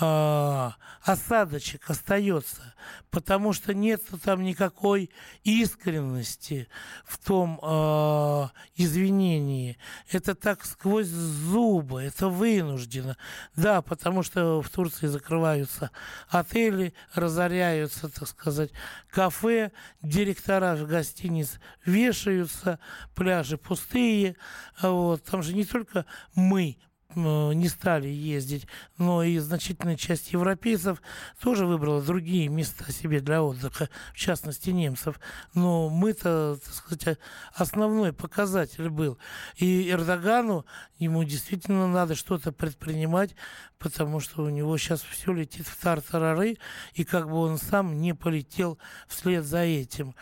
а, 0.00 0.74
осадочек 1.02 1.88
остается, 1.90 2.74
потому 3.10 3.52
что 3.52 3.74
нет 3.74 4.02
там 4.24 4.42
никакой 4.42 5.10
искренности 5.44 6.68
в 7.04 7.18
том 7.18 7.60
а, 7.62 8.50
извинении. 8.74 9.78
Это 10.10 10.34
так 10.34 10.64
сквозь 10.64 11.08
зубы, 11.08 12.02
это 12.02 12.28
вынуждено. 12.28 13.16
Да, 13.54 13.82
потому 13.82 14.22
что 14.22 14.62
в 14.62 14.70
Турции 14.70 15.06
закрываются 15.06 15.90
отели, 16.28 16.94
разоряются, 17.14 18.08
так 18.08 18.26
сказать, 18.26 18.70
кафе, 19.10 19.70
директора 20.02 20.76
гостиниц 20.76 21.60
вешаются, 21.84 22.78
пляжи 23.14 23.58
пустые. 23.58 24.36
Вот. 24.80 25.24
Там 25.24 25.42
же 25.42 25.54
не 25.54 25.64
только 25.64 26.06
мы 26.34 26.78
не 27.16 27.68
стали 27.68 28.08
ездить, 28.08 28.66
но 28.98 29.22
и 29.22 29.38
значительная 29.38 29.96
часть 29.96 30.32
европейцев 30.32 31.00
тоже 31.40 31.66
выбрала 31.66 32.02
другие 32.02 32.48
места 32.48 32.92
себе 32.92 33.20
для 33.20 33.42
отдыха, 33.42 33.88
в 34.12 34.16
частности 34.16 34.70
немцев. 34.70 35.18
Но 35.54 35.88
мы-то, 35.88 36.58
так 36.62 36.74
сказать, 36.74 37.18
основной 37.54 38.12
показатель 38.12 38.88
был. 38.88 39.18
И 39.56 39.90
Эрдогану, 39.90 40.66
ему 40.98 41.24
действительно 41.24 41.88
надо 41.88 42.14
что-то 42.14 42.52
предпринимать, 42.52 43.34
потому 43.78 44.20
что 44.20 44.42
у 44.42 44.48
него 44.48 44.76
сейчас 44.78 45.02
все 45.02 45.32
летит 45.32 45.66
в 45.66 45.80
тартарары, 45.80 46.58
и 46.94 47.04
как 47.04 47.28
бы 47.28 47.36
он 47.36 47.58
сам 47.58 48.00
не 48.00 48.14
полетел 48.14 48.78
вслед 49.08 49.44
за 49.44 49.60
этим. 49.60 50.14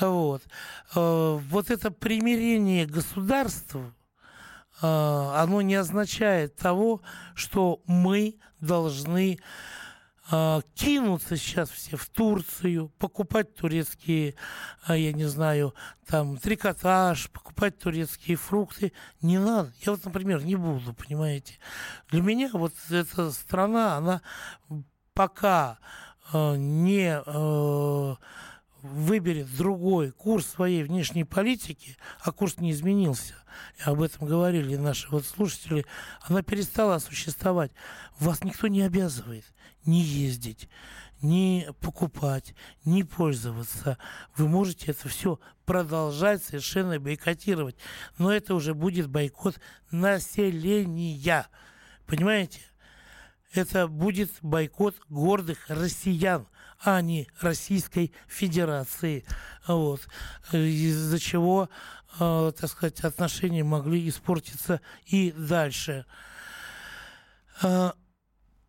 Вот. 0.00 0.42
Э, 0.94 1.38
вот 1.50 1.70
это 1.70 1.90
примирение 1.90 2.86
государств, 2.86 3.76
оно 4.80 5.62
не 5.62 5.74
означает 5.74 6.56
того, 6.56 7.00
что 7.34 7.80
мы 7.86 8.36
должны 8.60 9.38
э, 10.30 10.60
кинуться 10.74 11.36
сейчас 11.36 11.70
все 11.70 11.96
в 11.96 12.06
Турцию, 12.08 12.90
покупать 12.98 13.54
турецкие, 13.54 14.34
я 14.86 15.12
не 15.12 15.24
знаю, 15.24 15.74
там, 16.06 16.36
трикотаж, 16.36 17.30
покупать 17.30 17.78
турецкие 17.78 18.36
фрукты. 18.36 18.92
Не 19.22 19.38
надо. 19.38 19.72
Я 19.80 19.92
вот, 19.92 20.04
например, 20.04 20.44
не 20.44 20.56
буду, 20.56 20.94
понимаете. 20.94 21.58
Для 22.10 22.22
меня 22.22 22.50
вот 22.52 22.72
эта 22.90 23.30
страна, 23.30 23.96
она 23.96 24.20
пока 25.14 25.78
не 26.32 27.22
выберет 28.86 29.54
другой 29.56 30.12
курс 30.12 30.46
своей 30.46 30.82
внешней 30.82 31.24
политики, 31.24 31.96
а 32.20 32.32
курс 32.32 32.58
не 32.58 32.70
изменился, 32.72 33.34
и 33.78 33.82
об 33.88 34.02
этом 34.02 34.26
говорили 34.26 34.76
наши 34.76 35.08
вот 35.10 35.24
слушатели, 35.24 35.86
она 36.22 36.42
перестала 36.42 36.98
существовать. 36.98 37.72
Вас 38.18 38.42
никто 38.44 38.68
не 38.68 38.82
обязывает 38.82 39.44
не 39.86 40.00
ездить, 40.00 40.68
не 41.22 41.68
покупать, 41.80 42.54
не 42.84 43.04
пользоваться. 43.04 43.98
Вы 44.36 44.48
можете 44.48 44.90
это 44.90 45.08
все 45.08 45.40
продолжать 45.64 46.44
совершенно 46.44 47.00
бойкотировать. 47.00 47.76
Но 48.18 48.32
это 48.32 48.54
уже 48.54 48.74
будет 48.74 49.08
бойкот 49.08 49.58
населения. 49.90 51.46
Понимаете? 52.06 52.60
Это 53.52 53.88
будет 53.88 54.30
бойкот 54.42 54.96
гордых 55.08 55.58
россиян, 55.68 56.46
а 56.82 57.00
не 57.00 57.28
Российской 57.40 58.12
Федерации. 58.26 59.24
Вот. 59.66 60.00
Из-за 60.52 61.18
чего, 61.18 61.68
э, 62.20 62.52
так 62.58 62.70
сказать, 62.70 63.00
отношения 63.00 63.64
могли 63.64 64.08
испортиться 64.08 64.80
и 65.06 65.32
дальше. 65.32 66.06
Э, 67.62 67.90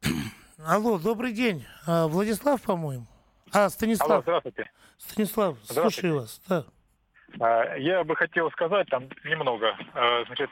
алло, 0.66 0.98
добрый 0.98 1.34
день. 1.34 1.66
А, 1.86 2.08
Владислав, 2.08 2.62
по-моему? 2.62 3.08
А, 3.54 3.70
Станислав. 3.70 4.10
Алло, 4.10 4.22
здравствуйте. 4.22 4.72
Станислав, 4.98 5.58
здравствуйте. 5.64 5.92
слушаю 5.92 6.20
вас. 6.22 6.42
Да. 6.48 6.66
А, 7.40 7.76
я 7.78 8.04
бы 8.04 8.16
хотел 8.16 8.50
сказать 8.52 8.88
там 8.90 9.04
немного. 9.24 9.76
А, 9.94 10.24
значит, 10.26 10.50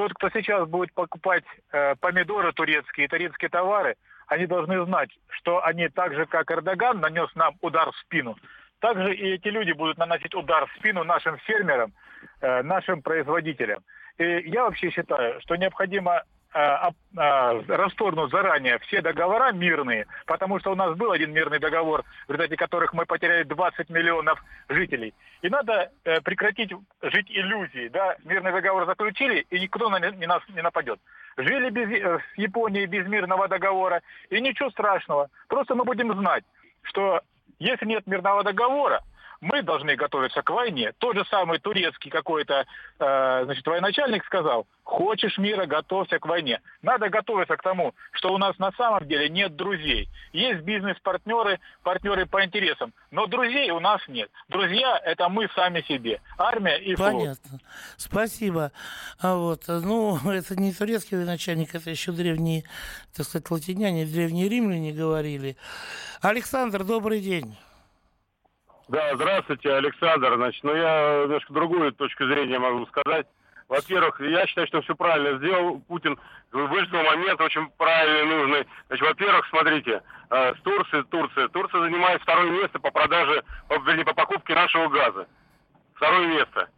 тот, 0.00 0.14
кто 0.14 0.30
сейчас 0.30 0.66
будет 0.66 0.94
покупать 0.94 1.44
э, 1.72 1.94
помидоры 1.96 2.54
турецкие, 2.54 3.06
турецкие 3.06 3.50
товары, 3.50 3.96
они 4.28 4.46
должны 4.46 4.82
знать, 4.86 5.10
что 5.28 5.62
они 5.62 5.88
так 5.88 6.14
же, 6.14 6.24
как 6.24 6.50
Эрдоган 6.50 7.00
нанес 7.00 7.28
нам 7.34 7.56
удар 7.60 7.92
в 7.92 7.96
спину, 7.98 8.34
также 8.78 9.14
и 9.14 9.34
эти 9.34 9.48
люди 9.48 9.72
будут 9.72 9.98
наносить 9.98 10.34
удар 10.34 10.64
в 10.64 10.72
спину 10.78 11.04
нашим 11.04 11.36
фермерам, 11.40 11.92
э, 12.40 12.62
нашим 12.62 13.02
производителям. 13.02 13.82
И 14.16 14.24
я 14.48 14.64
вообще 14.64 14.90
считаю, 14.90 15.38
что 15.42 15.56
необходимо 15.56 16.22
э, 16.54 16.90
э, 17.16 17.62
расторгнуть 17.68 18.30
заранее 18.30 18.78
все 18.80 19.00
договора 19.00 19.52
мирные, 19.52 20.06
потому 20.26 20.58
что 20.58 20.72
у 20.72 20.74
нас 20.74 20.96
был 20.96 21.12
один 21.12 21.32
мирный 21.32 21.58
договор, 21.58 22.04
в 22.26 22.30
результате 22.30 22.56
которых 22.56 22.92
мы 22.92 23.06
потеряли 23.06 23.44
20 23.44 23.90
миллионов 23.90 24.42
жителей. 24.68 25.14
И 25.42 25.48
надо 25.48 25.90
э, 26.04 26.20
прекратить 26.20 26.72
жить 27.02 27.30
иллюзией. 27.30 27.88
Да? 27.88 28.16
Мирный 28.24 28.52
договор 28.52 28.86
заключили, 28.86 29.46
и 29.50 29.60
никто 29.60 29.88
на, 29.88 29.98
нас 29.98 30.42
не 30.48 30.62
нападет. 30.62 31.00
Жили 31.36 31.70
без, 31.70 31.88
в 31.88 32.38
Японии 32.38 32.86
без 32.86 33.06
мирного 33.06 33.48
договора, 33.48 34.02
и 34.30 34.40
ничего 34.40 34.70
страшного. 34.70 35.28
Просто 35.48 35.74
мы 35.74 35.84
будем 35.84 36.12
знать, 36.18 36.44
что 36.82 37.20
если 37.58 37.86
нет 37.86 38.06
мирного 38.06 38.42
договора, 38.42 39.02
мы 39.40 39.62
должны 39.62 39.96
готовиться 39.96 40.42
к 40.42 40.50
войне. 40.50 40.92
Тот 40.98 41.16
же 41.16 41.24
самый 41.30 41.58
турецкий 41.58 42.10
какой-то, 42.10 42.66
э, 42.98 43.44
значит, 43.44 43.66
военачальник 43.66 44.24
сказал, 44.24 44.66
хочешь 44.84 45.38
мира, 45.38 45.66
готовься 45.66 46.18
к 46.18 46.26
войне. 46.26 46.60
Надо 46.82 47.08
готовиться 47.08 47.56
к 47.56 47.62
тому, 47.62 47.94
что 48.12 48.34
у 48.34 48.38
нас 48.38 48.58
на 48.58 48.70
самом 48.72 49.06
деле 49.08 49.28
нет 49.28 49.56
друзей. 49.56 50.08
Есть 50.32 50.60
бизнес-партнеры, 50.60 51.58
партнеры 51.82 52.26
по 52.26 52.44
интересам, 52.44 52.92
но 53.10 53.26
друзей 53.26 53.70
у 53.70 53.80
нас 53.80 54.00
нет. 54.08 54.30
Друзья– 54.48 55.00
это 55.04 55.28
мы 55.28 55.48
сами 55.54 55.80
себе. 55.82 56.20
Армия 56.36 56.76
и 56.76 56.94
флот. 56.94 57.12
Понятно. 57.12 57.60
Спасибо. 57.96 58.72
А 59.20 59.36
вот, 59.36 59.62
ну, 59.68 60.18
это 60.30 60.54
не 60.60 60.72
турецкий 60.72 61.16
военачальник, 61.16 61.74
это 61.74 61.88
еще 61.88 62.12
древние, 62.12 62.64
так 63.16 63.26
сказать, 63.26 63.50
латиняне, 63.50 64.04
древние 64.04 64.48
римляне 64.48 64.92
говорили. 64.92 65.56
Александр, 66.20 66.84
добрый 66.84 67.20
день. 67.20 67.56
Да, 68.90 69.14
здравствуйте, 69.14 69.72
Александр. 69.72 70.34
Значит, 70.34 70.64
ну 70.64 70.74
я 70.74 71.22
немножко 71.22 71.52
другую 71.52 71.92
точку 71.92 72.26
зрения 72.26 72.58
могу 72.58 72.84
сказать. 72.86 73.24
Во-первых, 73.68 74.20
я 74.20 74.44
считаю, 74.48 74.66
что 74.66 74.82
все 74.82 74.96
правильно 74.96 75.38
сделал 75.38 75.78
Путин. 75.86 76.18
Выждал 76.50 77.04
момент 77.04 77.40
очень 77.40 77.68
правильный, 77.78 78.24
нужный. 78.24 78.66
Значит, 78.88 79.06
во-первых, 79.06 79.46
смотрите, 79.48 80.02
э, 80.30 80.54
с 80.56 80.60
Турции, 80.62 81.02
Турция. 81.02 81.46
Турция 81.50 81.82
занимает 81.82 82.20
второе 82.22 82.50
место 82.50 82.80
по 82.80 82.90
продаже, 82.90 83.44
по, 83.68 83.74
вернее, 83.74 84.04
по 84.04 84.12
покупке 84.12 84.56
нашего 84.56 84.88
газа. 84.88 85.28
Второе 85.94 86.26
место. 86.26 86.68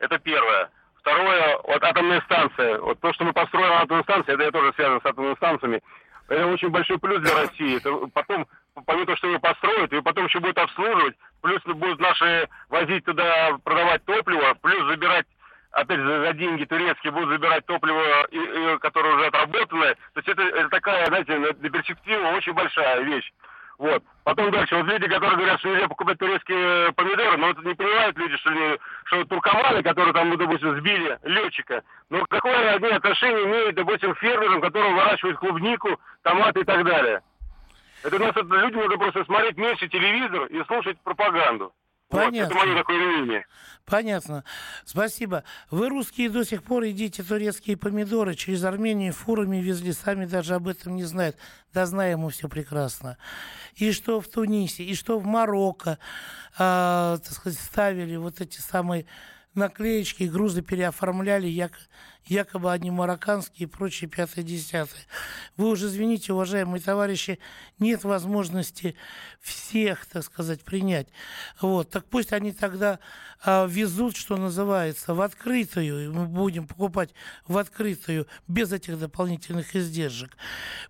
Это 0.00 0.18
первое. 0.18 0.68
Второе, 0.96 1.58
вот 1.62 1.84
атомная 1.84 2.22
станция. 2.22 2.80
Вот 2.80 2.98
то, 2.98 3.12
что 3.12 3.22
мы 3.24 3.32
построили 3.32 3.70
атомную 3.70 4.02
станцию, 4.02 4.34
это 4.34 4.42
я 4.42 4.50
тоже 4.50 4.72
связан 4.72 5.00
с 5.00 5.06
атомными 5.06 5.36
станциями. 5.36 5.80
Это 6.26 6.44
очень 6.48 6.70
большой 6.70 6.98
плюс 6.98 7.20
для 7.20 7.40
России. 7.40 7.76
Это 7.76 8.08
потом, 8.12 8.48
помимо 8.86 9.06
того, 9.06 9.16
что 9.16 9.28
ее 9.28 9.38
построят, 9.38 9.92
и 9.92 10.00
потом 10.00 10.26
еще 10.26 10.40
будет 10.40 10.58
обслуживать, 10.58 11.16
плюс 11.42 11.62
будут 11.64 12.00
наши 12.00 12.48
возить 12.68 13.04
туда, 13.04 13.58
продавать 13.64 14.04
топливо, 14.04 14.54
плюс 14.62 14.86
забирать 14.88 15.26
опять 15.72 15.98
же, 15.98 16.26
за 16.26 16.32
деньги 16.34 16.64
турецкие 16.64 17.12
будут 17.12 17.30
забирать 17.30 17.64
топливо, 17.66 18.26
и, 18.30 18.36
и, 18.36 18.78
которое 18.78 19.14
уже 19.14 19.26
отработанное. 19.26 19.94
То 19.94 20.20
есть 20.20 20.28
это, 20.28 20.42
это 20.42 20.68
такая, 20.68 21.06
знаете, 21.06 21.38
на 21.38 21.52
перспектива 21.54 22.28
очень 22.28 22.52
большая 22.52 23.00
вещь. 23.02 23.32
Вот. 23.78 24.02
Потом 24.22 24.50
дальше. 24.52 24.76
Вот 24.76 24.86
люди, 24.86 25.08
которые 25.08 25.36
говорят, 25.36 25.58
что 25.58 25.70
нельзя 25.70 25.88
покупать 25.88 26.18
турецкие 26.18 26.92
помидоры, 26.92 27.36
но 27.36 27.50
это 27.50 27.62
не 27.62 27.74
понимают 27.74 28.16
люди, 28.16 28.36
что, 28.36 28.78
что 29.06 29.24
туркоманы, 29.24 29.82
которые 29.82 30.12
там, 30.12 30.36
допустим, 30.36 30.78
сбили 30.78 31.18
летчика, 31.24 31.82
ну 32.08 32.24
какое 32.28 32.76
они 32.76 32.88
отношение 32.88 33.44
имеют, 33.44 33.74
допустим, 33.74 34.14
фермерам, 34.16 34.60
которые 34.60 34.94
выращивают 34.94 35.38
клубнику, 35.38 35.98
томаты 36.22 36.60
и 36.60 36.64
так 36.64 36.84
далее. 36.84 37.22
Это 38.02 38.16
у 38.16 38.18
нас 38.18 38.34
люди 38.36 38.74
нужно 38.74 38.98
просто 38.98 39.24
смотреть 39.24 39.56
меньше 39.56 39.88
телевизор 39.88 40.46
и 40.46 40.64
слушать 40.64 40.98
пропаганду. 41.00 41.72
Понятно. 42.12 42.54
Вот, 42.54 42.62
это 42.62 42.66
мое 42.66 42.78
такое 42.78 42.98
мнение. 42.98 43.46
Понятно. 43.86 44.44
Спасибо. 44.84 45.44
Вы, 45.70 45.88
русские, 45.88 46.28
до 46.28 46.44
сих 46.44 46.62
пор 46.62 46.82
едите 46.82 47.22
турецкие 47.22 47.78
помидоры. 47.78 48.34
Через 48.34 48.64
Армению 48.64 49.14
фурами 49.14 49.56
везли, 49.56 49.92
сами 49.92 50.26
даже 50.26 50.54
об 50.54 50.68
этом 50.68 50.94
не 50.94 51.04
знают. 51.04 51.36
Да 51.72 51.86
знаем 51.86 52.20
мы 52.20 52.30
все 52.30 52.48
прекрасно. 52.48 53.16
И 53.76 53.92
что 53.92 54.20
в 54.20 54.28
Тунисе, 54.28 54.84
и 54.84 54.94
что 54.94 55.18
в 55.18 55.24
Марокко, 55.24 55.98
э, 56.58 57.18
так 57.18 57.32
сказать, 57.32 57.58
ставили 57.58 58.16
вот 58.16 58.42
эти 58.42 58.60
самые 58.60 59.06
наклеечки, 59.54 60.24
грузы 60.24 60.60
переоформляли, 60.60 61.46
як, 61.46 61.72
якобы 62.24 62.72
они 62.72 62.90
марокканские 62.90 63.66
и 63.66 63.70
прочие 63.70 64.08
пятое 64.08 64.44
десятое. 64.44 65.02
Вы 65.56 65.68
уже 65.68 65.86
извините, 65.86 66.32
уважаемые 66.32 66.80
товарищи, 66.80 67.38
нет 67.78 68.04
возможности 68.04 68.96
всех, 69.40 70.06
так 70.06 70.24
сказать, 70.24 70.62
принять. 70.62 71.08
Вот, 71.60 71.90
так 71.90 72.04
пусть 72.06 72.32
они 72.32 72.52
тогда 72.52 72.98
а, 73.44 73.66
везут, 73.66 74.16
что 74.16 74.36
называется, 74.36 75.14
в 75.14 75.20
открытую, 75.20 76.04
и 76.04 76.08
мы 76.08 76.26
будем 76.26 76.66
покупать 76.66 77.10
в 77.46 77.58
открытую, 77.58 78.26
без 78.46 78.72
этих 78.72 78.98
дополнительных 78.98 79.74
издержек. 79.74 80.36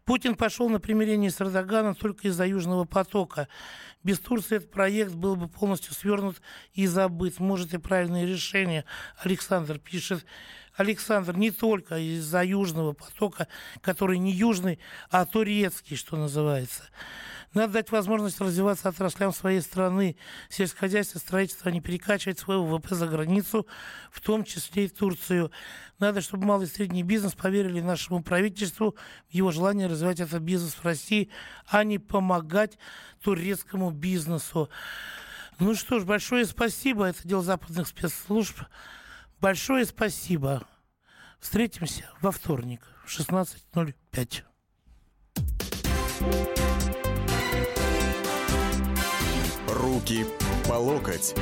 Путин 0.04 0.34
пошел 0.34 0.68
на 0.68 0.80
примирение 0.80 1.30
с 1.30 1.40
Эрдоганом 1.40 1.94
только 1.94 2.28
из-за 2.28 2.46
Южного 2.46 2.84
потока. 2.84 3.48
Без 4.02 4.18
Турции 4.18 4.56
этот 4.56 4.70
проект 4.70 5.12
был 5.12 5.36
бы 5.36 5.48
полностью 5.48 5.94
свернут 5.94 6.42
и 6.74 6.86
забыт. 6.86 7.38
Может, 7.38 7.72
и 7.72 7.78
правильное 7.78 8.26
решение. 8.26 8.84
Александр 9.22 9.78
пишет. 9.78 10.24
Александр, 10.74 11.36
не 11.36 11.50
только 11.50 11.98
из-за 11.98 12.42
Южного 12.42 12.92
потока, 12.92 13.48
который 13.80 14.18
не 14.18 14.32
южный, 14.32 14.78
а 15.10 15.26
турецкий, 15.26 15.96
что 15.96 16.16
называется. 16.16 16.84
Надо 17.54 17.74
дать 17.74 17.90
возможность 17.90 18.40
развиваться 18.40 18.88
отраслям 18.88 19.32
своей 19.32 19.60
страны, 19.60 20.16
сельскохозяйство, 20.48 21.18
строительство, 21.18 21.70
а 21.70 21.72
не 21.72 21.82
перекачивать 21.82 22.38
свой 22.38 22.56
ВВП 22.56 22.94
за 22.94 23.06
границу, 23.06 23.66
в 24.10 24.20
том 24.20 24.42
числе 24.44 24.86
и 24.86 24.88
Турцию. 24.88 25.52
Надо, 25.98 26.22
чтобы 26.22 26.46
малый 26.46 26.66
и 26.66 26.70
средний 26.70 27.02
бизнес 27.02 27.34
поверили 27.34 27.80
нашему 27.82 28.22
правительству 28.22 28.96
в 29.28 29.34
его 29.34 29.50
желание 29.50 29.86
развивать 29.86 30.20
этот 30.20 30.40
бизнес 30.40 30.72
в 30.72 30.84
России, 30.84 31.28
а 31.66 31.84
не 31.84 31.98
помогать 31.98 32.78
турецкому 33.22 33.90
бизнесу. 33.90 34.70
Ну 35.58 35.74
что 35.74 36.00
ж, 36.00 36.04
большое 36.04 36.46
спасибо. 36.46 37.04
Это 37.04 37.28
дело 37.28 37.42
западных 37.42 37.86
спецслужб. 37.86 38.62
Большое 39.42 39.84
спасибо. 39.84 40.62
Встретимся 41.40 42.08
во 42.20 42.30
вторник 42.30 42.80
в 43.04 43.08
16.05. 43.08 44.42
Руки 49.66 50.24
по 50.68 50.74
локоть. 50.74 51.34